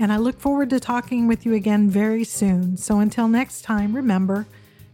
and 0.00 0.12
I 0.12 0.16
look 0.16 0.40
forward 0.40 0.70
to 0.70 0.80
talking 0.80 1.28
with 1.28 1.46
you 1.46 1.54
again 1.54 1.88
very 1.88 2.24
soon. 2.24 2.76
So 2.76 2.98
until 2.98 3.28
next 3.28 3.62
time, 3.62 3.94
remember, 3.94 4.48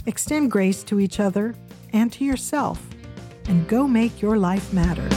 extend 0.05 0.51
grace 0.51 0.85
to 0.85 1.01
each 1.01 1.21
other 1.21 1.55
and 1.95 2.13
to 2.13 2.23
yourself 2.23 2.87
and 3.47 3.67
go 3.67 3.89
make 3.89 4.21
your 4.21 4.37
life 4.37 4.75
matter. 4.75 5.09